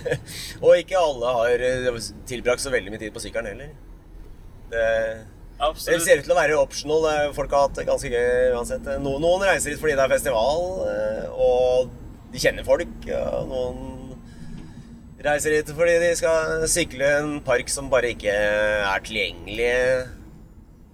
og 0.64 0.74
ikke 0.76 1.00
alle 1.00 1.36
har 1.38 1.66
eh, 1.70 2.00
tilbrakt 2.28 2.64
så 2.64 2.74
veldig 2.74 2.94
mye 2.94 3.04
tid 3.04 3.14
på 3.14 3.22
sykkelen 3.22 3.52
heller. 3.52 3.76
Det, 4.70 4.88
det 5.60 6.00
ser 6.02 6.20
ut 6.20 6.26
til 6.26 6.32
å 6.34 6.38
være 6.38 6.58
optional. 6.60 7.08
Folk 7.36 7.52
har 7.54 7.66
hatt 7.66 7.80
det 7.80 7.88
ganske 7.88 8.10
gøy 8.10 8.54
uansett. 8.56 8.86
Noen 9.02 9.48
reiser 9.48 9.74
hit 9.74 9.82
fordi 9.82 9.96
det 9.98 10.06
er 10.06 10.14
festival, 10.14 10.68
eh, 10.88 11.26
og 11.34 11.90
de 12.32 12.38
kjenner 12.42 12.64
folk. 12.66 12.92
Og 13.16 13.48
noen 13.50 13.96
reiser 15.24 15.52
hit 15.58 15.70
fordi 15.76 15.98
de 16.00 16.12
skal 16.16 16.62
sykle 16.70 17.08
en 17.20 17.34
park 17.44 17.68
som 17.72 17.90
bare 17.92 18.14
ikke 18.14 18.32
er 18.32 19.02
tilgjengelig 19.04 19.72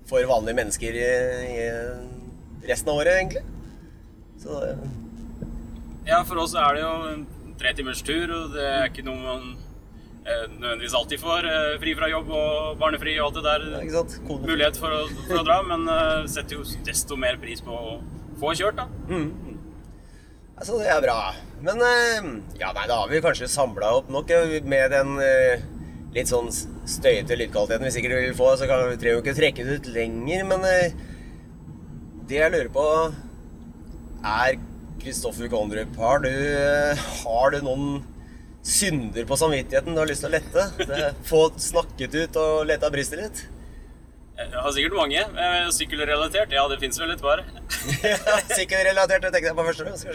for 0.07 0.23
vanlige 0.31 0.55
mennesker 0.59 0.97
i, 0.99 1.07
i 1.51 2.67
resten 2.71 2.91
av 2.93 3.01
året, 3.03 3.15
egentlig. 3.21 3.45
Så 4.43 4.61
det- 4.63 4.77
Ja, 6.07 6.21
for 6.23 6.39
oss 6.39 6.55
er 6.55 6.75
det 6.77 6.83
jo 6.85 6.91
en 7.11 7.27
tre 7.59 7.73
timers 7.75 8.03
tur, 8.07 8.31
og 8.31 8.53
det 8.55 8.63
er 8.63 8.85
ikke 8.87 9.03
noe 9.05 9.17
man 9.19 9.57
eh, 10.27 10.45
nødvendigvis 10.59 10.95
alltid 10.95 11.19
får. 11.19 11.47
Eh, 11.51 11.79
fri 11.83 11.95
fra 11.99 12.07
jobb 12.13 12.31
og 12.31 12.79
barnefri 12.79 13.17
og 13.19 13.27
alt 13.33 13.35
det 13.41 13.45
der. 13.49 13.65
Ja? 13.73 13.83
Mulighet 14.47 14.77
for 14.79 14.95
å, 14.95 15.01
for 15.27 15.41
å 15.41 15.45
dra, 15.49 15.57
men 15.67 15.89
eh, 15.91 16.27
setter 16.31 16.61
jo 16.61 16.63
desto 16.87 17.17
mer 17.19 17.37
pris 17.43 17.61
på 17.61 17.75
å 17.75 17.97
få 18.39 18.55
kjørt, 18.55 18.77
da. 18.79 18.87
Altså, 20.57 20.79
det 20.81 20.89
er 20.89 21.03
bra. 21.05 21.21
Men 21.65 21.83
eh, 21.85 22.29
ja, 22.61 22.71
nei, 22.73 22.87
da 22.89 23.03
har 23.03 23.11
vi 23.13 23.23
kanskje 23.25 23.49
samla 23.53 23.93
opp 23.99 24.09
nok 24.13 24.31
eh, 24.33 24.57
med 24.65 24.93
den 24.95 25.19
eh, 25.21 25.65
litt 26.17 26.31
sånn 26.33 26.49
støyete 26.53 27.37
lydkvaliteten 27.37 27.85
vi 27.85 27.93
sikkert 27.93 28.17
vil 28.23 28.37
få. 28.39 28.55
Så 28.57 28.69
kan 28.71 28.87
vi 28.89 28.97
trenger 28.97 29.19
jo 29.19 29.25
ikke 29.25 29.37
trekke 29.37 29.67
det 29.67 29.79
ut 29.81 29.91
lenger, 29.93 30.47
men 30.49 30.65
det 32.27 32.41
jeg 32.41 32.55
lurer 32.55 32.73
på, 32.73 32.87
er 34.27 34.57
Kristoffer 35.03 35.51
Kondrup, 35.53 35.93
har 36.01 36.25
du, 36.25 36.33
har 37.21 37.53
du 37.53 37.61
noen 37.63 38.01
synder 38.67 39.29
på 39.29 39.37
samvittigheten 39.39 39.95
du 39.95 40.01
har 40.01 40.09
lyst 40.09 40.25
til 40.25 40.33
å 40.33 40.39
lette? 40.39 41.13
Få 41.29 41.45
snakket 41.61 42.17
ut 42.17 42.41
og 42.43 42.65
lette 42.67 42.89
av 42.89 42.97
brystet 42.97 43.21
litt? 43.21 43.45
Jeg 44.37 44.53
har 44.53 44.73
sikkert 44.77 44.97
mange. 44.99 45.21
Eh, 45.41 45.69
Sykkelrelatert, 45.73 46.51
ja, 46.53 46.67
det 46.69 46.77
fins 46.83 46.99
vel 47.01 47.15
et 47.15 47.23
par. 47.25 47.41
Sykkelrelatert, 48.57 49.25
det 49.25 49.31
tenkte 49.33 49.49
jeg 49.49 49.57
på 49.57 49.69
første 49.71 49.87
kanskje. 49.89 50.13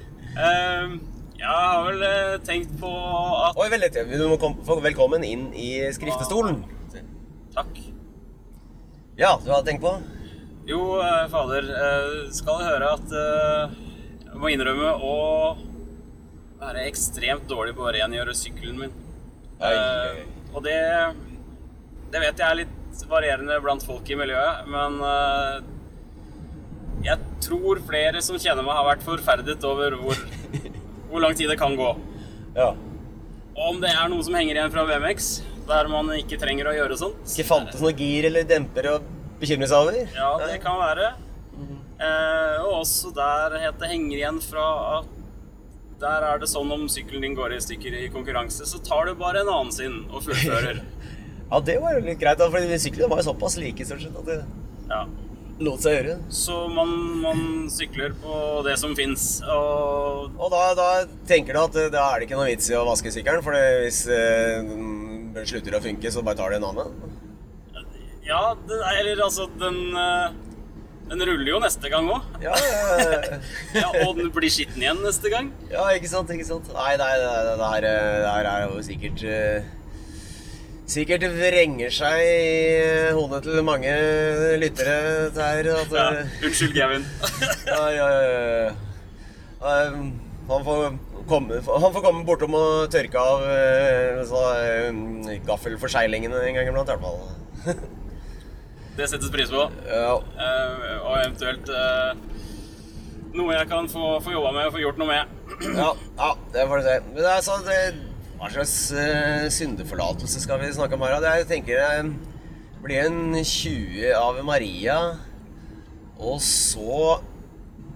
Eh, 0.30 0.92
Jeg 1.40 1.48
har 1.50 1.80
vel 1.88 2.02
eh, 2.06 2.34
tenkt 2.46 2.76
på 2.78 2.86
at 3.34 3.56
Oi, 3.58 3.64
vel. 3.72 3.82
Du 4.14 4.28
må 4.30 4.36
komme, 4.38 4.62
velkommen 4.84 5.24
inn 5.26 5.48
i 5.58 5.72
skriftestolen. 5.90 6.60
Takk. 7.56 7.80
Ja, 9.18 9.32
du 9.42 9.50
hadde 9.50 9.66
tenkt 9.72 9.82
på? 9.82 9.90
Jo, 10.70 10.78
eh, 11.02 11.24
fader, 11.32 11.66
Skal 12.30 12.36
skal 12.38 12.62
høre 12.62 12.92
at 12.94 13.16
eh, 13.24 13.74
jeg 14.28 14.38
må 14.38 14.52
innrømme 14.54 14.92
å 15.02 15.16
være 16.62 16.86
ekstremt 16.86 17.50
dårlig 17.50 17.74
på 17.74 17.88
å 17.88 17.94
rengjøre 17.98 18.36
sykkelen 18.38 18.78
min. 18.84 18.94
Oi, 19.58 19.74
Eh, 19.74 20.06
oi. 20.14 20.28
Og 20.54 20.62
det, 20.64 20.78
det 22.14 22.22
vet 22.22 22.38
jeg 22.38 22.46
er 22.52 22.60
litt 22.62 22.76
varierende 23.10 23.56
blant 23.64 23.84
folk 23.86 24.08
i 24.10 24.18
miljøet, 24.18 24.66
men 24.70 24.98
eh, 25.06 25.60
jeg 27.06 27.18
tror 27.42 27.80
flere 27.86 28.20
som 28.24 28.38
kjenner 28.38 28.66
meg, 28.66 28.76
har 28.76 28.88
vært 28.90 29.06
forferdet 29.06 29.64
over 29.66 29.96
hvor, 30.00 30.20
hvor 31.10 31.24
lang 31.24 31.36
tid 31.38 31.50
det 31.50 31.58
kan 31.60 31.76
gå. 31.78 31.94
Ja. 32.58 32.72
Og 33.56 33.64
om 33.72 33.80
det 33.82 33.92
er 33.92 34.10
noe 34.12 34.24
som 34.26 34.36
henger 34.38 34.58
igjen 34.58 34.74
fra 34.74 34.84
BMX, 34.88 35.30
der 35.70 35.88
man 35.90 36.10
ikke 36.16 36.38
trenger 36.40 36.70
å 36.70 36.76
gjøre 36.76 36.98
sånt. 37.00 37.24
Ikke 37.30 37.48
fantes 37.50 37.82
noe 37.82 37.94
gir 37.96 38.28
eller 38.30 38.46
demper 38.48 38.92
å 38.92 38.98
bekymre 39.40 39.68
seg 39.70 39.84
over? 39.86 39.98
Ja, 40.16 40.30
det 40.44 40.60
kan 40.64 40.78
være. 40.80 41.12
Eh, 42.00 42.60
og 42.64 42.80
også 42.80 43.10
der 43.12 43.58
het 43.60 43.80
det 43.80 43.90
henger 43.90 44.16
igjen 44.16 44.38
fra 44.40 44.66
at 45.00 45.16
der 46.00 46.24
er 46.24 46.38
det 46.40 46.48
sånn 46.48 46.70
om 46.72 46.86
sykkelen 46.88 47.26
din 47.26 47.34
går 47.36 47.52
i 47.52 47.60
stykker 47.60 47.96
i 47.98 48.06
konkurranse, 48.12 48.64
så 48.64 48.78
tar 48.80 49.10
du 49.10 49.18
bare 49.20 49.42
en 49.42 49.50
annen 49.52 49.74
sin 49.74 49.98
og 50.08 50.24
fullfører. 50.24 50.80
Ja, 51.50 51.58
det 51.66 51.78
var 51.82 51.96
jo 51.96 52.04
litt 52.06 52.20
greit, 52.20 52.38
da, 52.38 52.46
for 52.52 52.76
syklene 52.78 53.08
var 53.10 53.20
jo 53.22 53.26
såpass 53.32 53.56
like 53.58 53.84
stort 53.88 54.04
sett 54.04 54.16
at 54.20 54.26
det 54.28 54.38
Ja. 54.90 55.00
lot 55.60 55.82
seg 55.84 55.96
gjøre. 55.98 56.14
Så 56.32 56.54
man, 56.72 56.92
man 57.20 57.40
sykler 57.68 58.14
på 58.22 58.62
det 58.64 58.78
som 58.80 58.94
fins. 58.96 59.42
Og 59.44 60.30
Og 60.38 60.50
da, 60.54 60.60
da 60.78 60.86
tenker 61.28 61.52
du 61.58 61.60
at 61.64 61.76
eh, 61.76 61.90
da 61.92 62.04
er 62.14 62.20
det 62.22 62.28
ikke 62.28 62.38
noe 62.38 62.46
vits 62.52 62.70
i 62.70 62.76
å 62.78 62.84
vaske 62.88 63.10
sykkelen, 63.12 63.42
for 63.44 63.52
hvis 63.82 64.04
eh, 64.08 64.62
den 64.62 65.46
slutter 65.46 65.76
å 65.76 65.82
funke, 65.84 66.10
så 66.14 66.22
bare 66.24 66.38
tar 66.38 66.50
du 66.54 66.56
en 66.60 66.68
annen? 66.70 66.94
ja, 68.30 68.54
det, 68.68 68.76
eller 69.00 69.24
altså 69.24 69.48
Den, 69.58 69.78
eh, 69.98 70.30
den 71.10 71.24
ruller 71.26 71.48
jo 71.50 71.58
neste 71.58 71.90
gang 71.90 72.06
òg. 72.14 72.22
Ja, 72.44 72.54
ja, 72.54 73.40
Ja, 73.82 73.88
og 74.06 74.14
den 74.20 74.30
blir 74.30 74.52
skitten 74.54 74.80
igjen 74.84 75.02
neste 75.02 75.32
gang. 75.32 75.50
ja, 75.72 75.88
ikke 75.98 76.08
sant, 76.12 76.30
ikke 76.30 76.46
sant. 76.46 76.70
Nei, 76.76 76.94
nei, 77.00 77.10
det, 77.18 77.58
her, 77.74 77.88
det 77.88 78.30
her 78.36 78.50
er 78.54 78.68
jo 78.70 78.80
sikkert 78.86 79.26
Sikkert 80.90 81.22
vrenger 81.36 81.92
seg 81.94 82.20
i 82.26 83.10
hodet 83.14 83.44
til 83.44 83.60
mange 83.62 83.92
lyttere 84.58 85.28
der 85.36 85.68
at 85.76 85.92
Ja, 85.94 86.06
eh, 86.18 86.32
unnskyld, 86.48 86.72
Gavin. 86.74 87.04
Ja, 87.70 87.84
ja, 87.94 88.08
ja, 88.10 88.32
ja. 88.64 88.72
Um, 89.60 90.08
Han 90.50 90.64
får 90.66 90.80
komme, 91.30 91.60
han 91.62 91.94
får 91.94 92.02
komme 92.02 92.24
bortom 92.26 92.56
og 92.58 92.90
tørke 92.90 93.22
av 93.22 93.46
eh, 93.46 94.18
så, 94.26 94.42
eh, 94.64 95.38
gaffelforseglingene 95.46 96.42
en 96.48 96.58
gang 96.58 96.72
iblant, 96.72 96.90
i 96.90 96.96
hvert 96.96 97.06
fall. 97.06 97.78
Det 98.98 99.06
settes 99.06 99.30
pris 99.30 99.52
på. 99.54 99.70
Ja, 99.86 100.16
Uh, 100.18 101.06
og 101.06 101.14
eventuelt 101.20 101.70
uh, 101.70 102.18
noe 103.38 103.54
jeg 103.54 103.70
kan 103.70 103.86
få, 103.88 104.16
få 104.24 104.34
jobba 104.34 104.56
med 104.56 104.66
og 104.66 104.74
få 104.74 104.82
gjort 104.82 104.98
noe 104.98 105.12
med. 105.12 105.38
ja, 105.70 105.92
ja, 106.18 106.30
det 106.50 106.66
får 106.66 106.82
du 106.82 106.88
se. 106.88 107.02
Men 107.12 107.22
det 107.28 107.42
sånn 107.46 107.68
det, 107.68 107.82
Hva 108.40 108.48
slags 108.48 108.74
uh, 108.96 109.50
syndeforlatelse 109.52 110.40
skal 110.40 110.62
vi 110.62 110.70
snakke 110.72 110.96
om 110.96 111.02
her? 111.04 111.18
Er, 111.18 111.42
jeg 111.42 111.48
tenker 111.50 111.76
det 111.76 112.78
blir 112.80 113.02
en 113.04 113.34
20 113.36 114.14
av 114.16 114.38
Maria, 114.48 114.94
og 116.16 116.38
så 116.40 117.18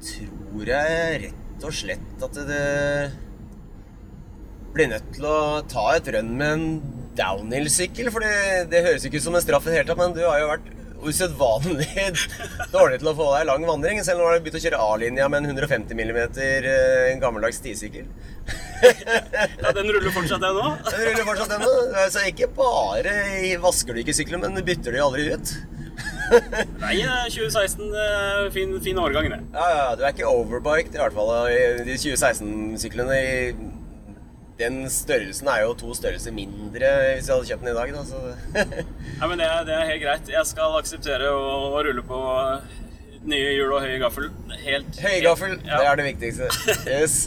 tror 0.05 0.69
jeg 0.69 1.23
rett 1.23 1.65
og 1.65 1.73
slett 1.73 2.27
at 2.29 2.37
det 2.45 2.67
blir 4.75 4.93
nødt 4.93 5.09
til 5.17 5.25
å 5.31 5.39
ta 5.65 5.87
et 5.95 6.13
rønn 6.13 6.37
med 6.37 6.53
en 6.59 6.67
downhill-sykkel. 7.17 8.13
For 8.13 8.21
det, 8.21 8.69
det 8.69 8.85
høres 8.85 9.09
ikke 9.09 9.23
ut 9.23 9.25
som 9.31 9.41
en 9.41 9.47
straff 9.47 9.65
i 9.65 9.73
det 9.73 9.81
hele 9.81 9.89
tatt, 9.95 10.03
men 10.03 10.13
du 10.13 10.27
har 10.27 10.43
jo 10.43 10.53
vært 10.53 10.74
usedvanlig 11.09 11.89
dårlig 12.75 13.01
til 13.03 13.11
å 13.11 13.17
få 13.19 13.29
deg 13.37 13.49
lang 13.51 13.67
vandring. 13.69 14.01
Selv 14.07 14.23
du 14.23 14.29
har 14.29 14.41
begynt 14.43 14.59
å 14.61 14.65
kjøre 14.65 14.81
A-linja 14.87 15.29
med 15.33 15.45
en 15.45 15.53
150 15.55 15.99
mm 15.99 16.19
eh, 16.45 17.13
gammeldags 17.23 17.61
stisykkel. 17.63 18.09
Ja, 18.85 19.71
Den 19.73 19.89
ruller 19.89 20.13
fortsatt, 20.13 20.43
den 20.43 20.59
nå. 20.59 20.75
Den 20.91 21.07
ruller 21.07 21.25
fortsatt 21.25 21.55
ennå. 21.57 21.71
Så 22.13 22.25
ikke 22.29 22.51
bare 22.53 23.15
vasker 23.63 23.97
du 23.97 24.03
ikke 24.03 24.17
sykkelen, 24.17 24.45
men 24.45 24.67
bytter 24.67 24.93
de 24.93 25.01
aldri 25.01 25.31
ut. 25.33 25.55
Nei, 26.83 26.99
eh, 27.01 27.29
2016 27.31 27.95
eh, 27.95 28.51
fin, 28.53 28.75
fin 28.85 29.01
årgang, 29.01 29.31
det. 29.33 29.41
Ja, 29.55 29.69
ja, 29.73 29.87
du 29.97 30.05
er 30.05 30.13
ikke 30.13 30.29
overbiked 30.29 30.97
i 30.97 31.01
hvert 31.01 31.17
fall. 31.17 31.33
i 31.49 31.87
De 31.87 31.97
2016-syklene 31.97 33.19
i 33.21 33.33
den 34.59 34.85
størrelsen 34.93 35.49
er 35.51 35.65
jo 35.65 35.73
to 35.81 35.95
størrelser 35.99 36.31
mindre 36.35 36.91
hvis 37.17 37.27
jeg 37.27 37.35
hadde 37.35 37.49
kjøpt 37.49 37.65
den 37.65 37.73
i 37.73 37.79
dag. 37.79 37.93
Da, 37.97 38.03
så. 38.07 38.21
Nei, 39.19 39.29
men 39.31 39.41
det 39.43 39.49
er, 39.49 39.65
det 39.67 39.75
er 39.75 39.89
helt 39.91 40.03
greit. 40.05 40.31
Jeg 40.31 40.47
skal 40.51 40.77
akseptere 40.79 41.31
å, 41.35 41.41
å 41.75 41.81
rulle 41.87 42.05
på 42.07 42.21
nye 43.25 43.55
hjul 43.57 43.73
og 43.75 43.83
høy 43.87 43.97
gaffel. 44.03 44.29
Helt 44.63 45.01
Høygaffel, 45.01 45.57
Ja. 45.65 45.81
det 45.81 45.89
er 45.91 46.01
det 46.03 46.07
viktigste. 46.13 46.49
Yes. 46.87 47.19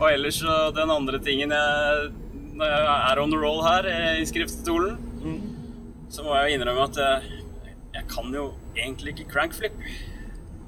Og 0.00 0.06
ellers 0.10 0.38
så 0.40 0.58
den 0.72 0.90
andre 0.90 1.18
tingen 1.20 1.52
jeg, 1.52 2.06
Når 2.56 2.70
jeg 2.72 2.86
er 3.12 3.20
on 3.20 3.30
the 3.34 3.40
roll 3.40 3.60
her 3.66 3.86
eh, 3.88 4.20
i 4.22 4.26
skriftstolen, 4.28 4.96
så 6.10 6.24
må 6.24 6.32
jeg 6.38 6.50
jo 6.50 6.56
innrømme 6.58 6.86
at 6.88 6.96
jeg, 6.98 7.42
jeg 7.94 8.06
kan 8.10 8.32
jo 8.34 8.46
egentlig 8.74 9.12
ikke 9.14 9.28
crankflip. 9.36 9.76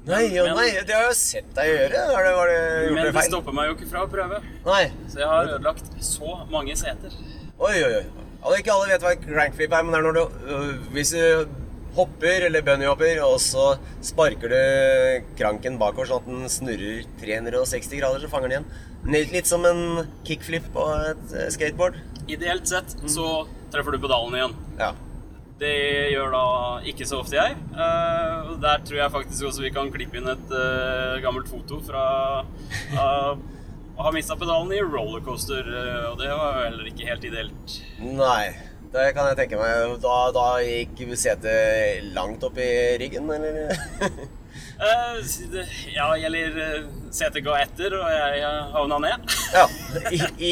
Nei, 0.05 0.23
Men- 0.35 0.55
nei, 0.57 0.69
det 0.83 0.91
har 0.91 1.05
jeg 1.05 1.09
jo 1.13 1.15
sett 1.15 1.53
deg 1.55 1.69
gjøre. 1.71 1.99
Har 2.11 2.23
det, 2.27 2.33
var 2.35 2.47
det 2.51 2.57
gjort 2.59 2.95
Men 2.95 3.05
det 3.05 3.13
feil? 3.15 3.29
stopper 3.31 3.53
meg 3.55 3.69
jo 3.69 3.75
ikke 3.77 3.89
fra 3.89 4.01
å 4.03 4.09
prøve. 4.11 4.39
Nei. 4.65 4.83
Så 5.07 5.19
jeg 5.21 5.27
har 5.31 5.51
ødelagt 5.55 5.85
så 6.03 6.31
mange 6.51 6.75
seter. 6.75 7.13
Oi, 7.59 7.75
oi, 7.83 7.93
oi. 8.01 8.05
Altså, 8.43 8.57
ikke 8.59 8.73
alle 8.73 8.87
vet 8.91 9.01
hva 9.05 9.13
crankflip 9.23 9.71
er, 9.71 9.83
men 9.87 9.93
det 9.93 9.99
er 10.01 10.03
når 10.03 10.13
du 10.13 10.23
øh, 10.51 10.73
Hvis 10.91 11.11
du 11.15 11.47
hopper, 11.95 12.47
eller 12.49 12.61
bunnyhopper, 12.65 13.21
og 13.23 13.37
så 13.39 13.77
sparker 14.01 14.49
du 14.49 15.23
kranken 15.37 15.77
bakover 15.79 16.09
sånn 16.09 16.23
at 16.23 16.27
den 16.27 16.49
snurrer 16.49 17.05
360 17.21 17.99
grader, 18.01 18.19
så 18.19 18.31
fanger 18.31 18.49
den 18.49 18.65
igjen. 18.65 19.31
Litt, 19.31 19.47
som 19.47 19.63
en 19.69 20.07
kickflip 20.25 20.65
på 20.73 20.83
et 21.11 21.33
eh, 21.37 21.49
skateboard. 21.53 21.95
Ideelt 22.27 22.67
sett 22.67 22.95
så 23.07 23.45
treffer 23.71 23.93
du 23.95 23.99
pedalen 24.03 24.35
igjen. 24.35 24.55
Ja. 24.79 24.91
Det 25.61 25.73
gjør 26.11 26.33
da 26.33 26.45
ikke 26.89 27.05
så 27.07 27.19
ofte 27.21 27.37
jeg. 27.37 27.55
Eh, 27.77 28.51
og 28.51 28.57
der 28.63 28.81
tror 28.83 28.99
jeg 28.99 29.13
faktisk 29.13 29.47
også 29.49 29.63
vi 29.63 29.71
kan 29.75 29.91
klippe 29.93 30.19
inn 30.19 30.29
et 30.31 30.53
eh, 30.57 31.21
gammelt 31.23 31.49
foto 31.51 31.79
fra 31.85 32.03
å 33.93 34.05
ha 34.07 34.11
mista 34.15 34.35
pedalen 34.39 34.73
i 34.73 34.81
rollercoaster. 34.81 35.69
eh, 35.69 36.05
og 36.11 36.19
det 36.21 36.31
var 36.33 36.57
jo 36.57 36.67
heller 36.67 36.91
ikke 36.91 37.09
helt 37.09 37.27
ideelt. 37.29 37.77
Nei, 38.01 38.53
det 38.93 39.09
kan 39.15 39.29
jeg 39.31 39.39
tenke 39.43 39.61
meg. 39.61 39.97
Da, 40.03 40.19
da 40.35 40.47
gikk 40.65 41.03
setet 41.19 42.09
langt 42.17 42.43
opp 42.45 42.57
i 42.61 42.71
ryggen, 43.01 43.29
eller? 43.37 43.75
Eh, 44.79 45.67
ja, 45.93 46.07
gjelder 46.17 46.55
uh, 46.57 46.87
setet 47.13 47.43
ga 47.45 47.55
etter, 47.61 47.93
og 47.99 48.07
jeg 48.09 48.39
eh, 48.41 48.71
havna 48.73 48.97
ned. 49.03 49.33
ja. 49.53 49.65
I, 50.09 50.19
i, 50.41 50.51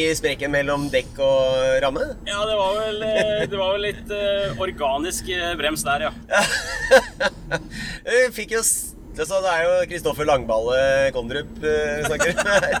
spreken 0.18 0.50
mellom 0.52 0.88
dekk 0.92 1.20
og 1.22 1.76
ramme? 1.84 2.08
Ja, 2.28 2.40
det 2.50 2.56
var 2.58 2.74
vel, 2.80 3.02
eh, 3.06 3.44
det 3.48 3.60
var 3.60 3.76
vel 3.76 3.84
litt 3.86 4.10
eh, 4.16 4.58
organisk 4.60 5.30
eh, 5.32 5.52
brems 5.60 5.84
der, 5.86 6.08
ja. 6.08 6.12
Vi 8.10 8.24
fikk 8.34 8.56
jo 8.58 8.62
s- 8.64 8.96
altså, 9.14 9.38
Det 9.44 9.52
er 9.54 9.62
jo 9.68 9.72
Kristoffer 9.90 10.26
Langballe 10.28 10.80
Kondrup 11.14 11.50
vi 11.62 11.76
snakker 12.08 12.34
her. 12.40 12.80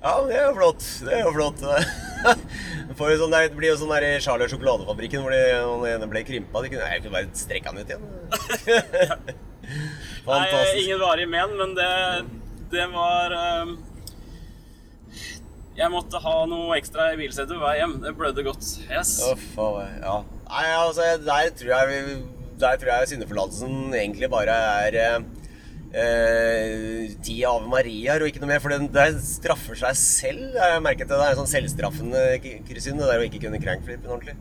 Ja, 0.00 0.14
det 0.24 0.32
er 0.38 0.46
jo 0.46 0.52
flott. 0.56 0.84
Det 1.04 1.12
er 1.12 1.26
jo 1.26 1.32
flott. 1.34 1.60
Sånn 3.00 3.32
der, 3.32 3.46
det 3.48 3.56
blir 3.56 3.70
jo 3.70 3.78
sånn 3.80 3.92
der 3.94 4.04
i 4.04 4.10
Charlie 4.20 4.44
og 4.44 4.52
sjokoladefabrikken 4.52 5.22
hvor 5.24 5.32
den 5.32 5.84
ene 5.88 6.08
ble 6.10 6.22
krympa. 6.26 6.60
De 6.64 6.72
kunne 6.72 6.88
jeg 6.90 7.04
kunne 7.04 7.14
bare 7.16 7.38
strekke 7.38 7.72
den 7.72 7.80
ut 7.80 7.92
igjen. 7.92 8.04
Nei, 9.70 10.26
Fantastisk. 10.26 10.82
ingen 10.82 11.00
varige 11.00 11.30
men, 11.30 11.54
men 11.58 11.72
det, 11.78 11.90
det 12.72 12.86
var 12.90 13.34
um, 13.62 13.76
Jeg 15.78 15.92
måtte 15.92 16.20
ha 16.24 16.34
noe 16.50 16.74
ekstra 16.76 17.12
i 17.14 17.18
bilsetet 17.20 17.54
på 17.54 17.62
vei 17.62 17.76
hjem. 17.78 17.96
Det 18.02 18.14
blødde 18.18 18.44
godt. 18.44 18.66
Yes. 18.90 19.14
Uff, 19.30 19.46
ja. 19.56 20.16
Nei, 20.50 20.66
altså, 20.74 21.06
der 21.24 21.52
tror 21.56 21.72
jeg, 21.72 22.16
der 22.60 22.80
tror 22.80 22.92
jeg 22.92 23.12
syndeforlatelsen 23.14 23.94
egentlig 23.94 24.28
bare 24.32 24.56
er 24.84 24.98
eh, 25.00 25.20
eh, 25.94 26.49
ti 27.26 27.40
Ave 27.48 27.66
Mariaer 27.70 28.22
og 28.24 28.30
ikke 28.30 28.42
noe 28.42 28.50
mer. 28.52 28.60
For 28.64 28.72
det 28.72 29.08
straffer 29.24 29.78
seg 29.80 29.98
selv. 30.00 30.54
Jeg 30.58 30.82
merket 30.84 31.08
det. 31.10 31.16
Det 31.16 31.26
er 31.26 31.34
en 31.34 31.40
sånn 31.42 31.52
selvstraffende 31.54 32.22
k- 32.44 32.60
det 33.00 33.08
der 33.10 33.22
å 33.22 33.26
ikke 33.28 33.42
kunne 33.46 33.60
crankflippen 33.62 34.10
ordentlig. 34.14 34.36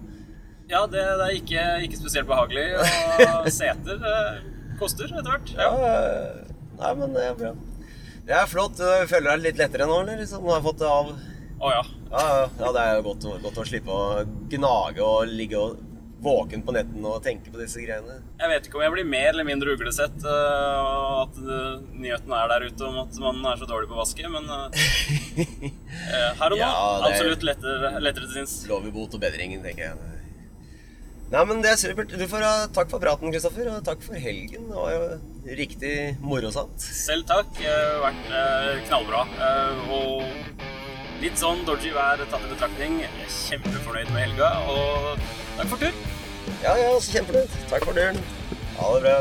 Ja, 0.69 0.83
det, 0.85 1.01
det 1.01 1.25
er 1.25 1.35
ikke, 1.39 1.63
ikke 1.87 1.97
spesielt 2.03 2.27
behagelig. 2.29 2.67
Og 2.77 3.49
seter 3.61 4.03
eh, 4.13 4.39
koster 4.81 5.09
etter 5.09 5.31
hvert. 5.33 5.53
Ja, 5.57 5.71
Ja. 5.73 5.89
eh, 5.89 6.53
nei, 6.79 6.93
men 7.01 7.15
det 7.17 7.25
er 7.31 7.39
bra. 7.39 7.53
Det 8.29 8.35
er 8.37 8.45
flott. 8.51 8.77
Du 8.77 9.07
føler 9.09 9.31
deg 9.33 9.47
litt 9.47 9.57
lettere 9.63 9.87
nå, 9.89 10.01
eller? 10.03 10.19
Liksom, 10.21 10.43
du 10.45 10.51
har 10.53 10.61
fått 10.61 10.83
det 10.83 10.91
av. 10.93 11.09
Å 11.59 11.71
ja. 11.73 11.81
Ja, 12.13 12.21
ja, 12.29 12.43
ja, 12.61 12.69
det 12.77 12.83
er 12.85 12.93
jo 12.99 13.07
godt, 13.09 13.25
godt 13.43 13.57
å 13.59 13.65
slippe 13.67 13.91
å 13.91 14.21
gnage 14.53 15.01
og 15.03 15.27
ligge 15.33 15.57
og 15.59 15.81
våken 16.23 16.63
på 16.67 16.75
netten 16.75 17.05
og 17.07 17.21
tenke 17.23 17.51
på 17.53 17.61
disse 17.61 17.81
greiene. 17.83 18.19
Jeg 18.41 18.51
vet 18.51 18.67
ikke 18.67 18.79
om 18.79 18.85
jeg 18.85 18.95
blir 18.97 19.07
mer 19.07 19.31
eller 19.31 19.47
mindre 19.47 19.75
uglesett, 19.77 20.19
eh, 20.19 20.77
og 20.83 21.23
at 21.23 21.41
uh, 21.45 21.81
nyheten 21.95 22.35
er 22.35 22.53
der 22.53 22.67
ute 22.67 22.87
om 22.89 23.01
at 23.05 23.19
man 23.23 23.41
er 23.53 23.59
så 23.61 23.69
dårlig 23.69 23.89
på 23.91 23.97
å 23.97 24.01
vaske, 24.01 24.31
men 24.35 24.49
eh, 24.55 24.85
eh, 25.69 26.29
her 26.41 26.51
og 26.51 26.57
nå 26.57 26.61
Ja, 26.61 26.71
absolutt 27.09 27.45
lettere, 27.47 27.95
lettere 28.03 28.27
til 28.27 28.41
sinns. 28.41 28.61
i 28.67 28.95
bot 28.95 29.15
og 29.15 29.23
bedringen, 29.23 29.63
tenker 29.63 29.91
jeg. 29.91 30.15
Nei, 31.29 31.43
men 31.45 31.59
det 31.61 31.69
er 31.69 31.77
supert. 31.77 32.13
Du 32.17 32.25
får 32.25 32.41
ha 32.41 32.53
takk 32.73 32.89
for 32.89 33.01
praten, 33.01 33.29
Kristoffer, 33.29 33.67
og 33.69 33.83
takk 33.85 34.01
for 34.01 34.17
helgen. 34.17 34.65
Det 34.65 34.77
var 34.79 34.95
jo 34.95 35.57
riktig 35.59 35.93
morosamt. 36.25 36.81
Selv 36.81 37.27
takk. 37.29 37.51
Det 37.59 37.69
har 37.69 38.01
vært 38.01 38.31
eh, 38.39 38.71
knallbra. 38.87 39.21
Eh, 39.37 39.91
og 39.93 41.21
litt 41.21 41.37
sånn 41.37 41.61
dodgy 41.69 41.93
vær 41.93 42.25
tatt 42.31 42.47
i 42.47 42.49
betraktning. 42.55 43.03
Kjempefornøyd 43.43 44.09
med 44.15 44.25
helga, 44.25 44.55
og 44.73 45.29
takk 45.59 45.69
for 45.75 45.85
tur. 45.85 45.98
Ja, 46.63 46.75
ja, 46.77 46.99
så 46.99 47.11
kjempefornøyd. 47.11 47.59
Takk 47.69 47.85
for 47.87 47.95
turen. 47.95 48.23
Ha 48.79 48.95
det 48.95 49.03
bra. 49.05 49.19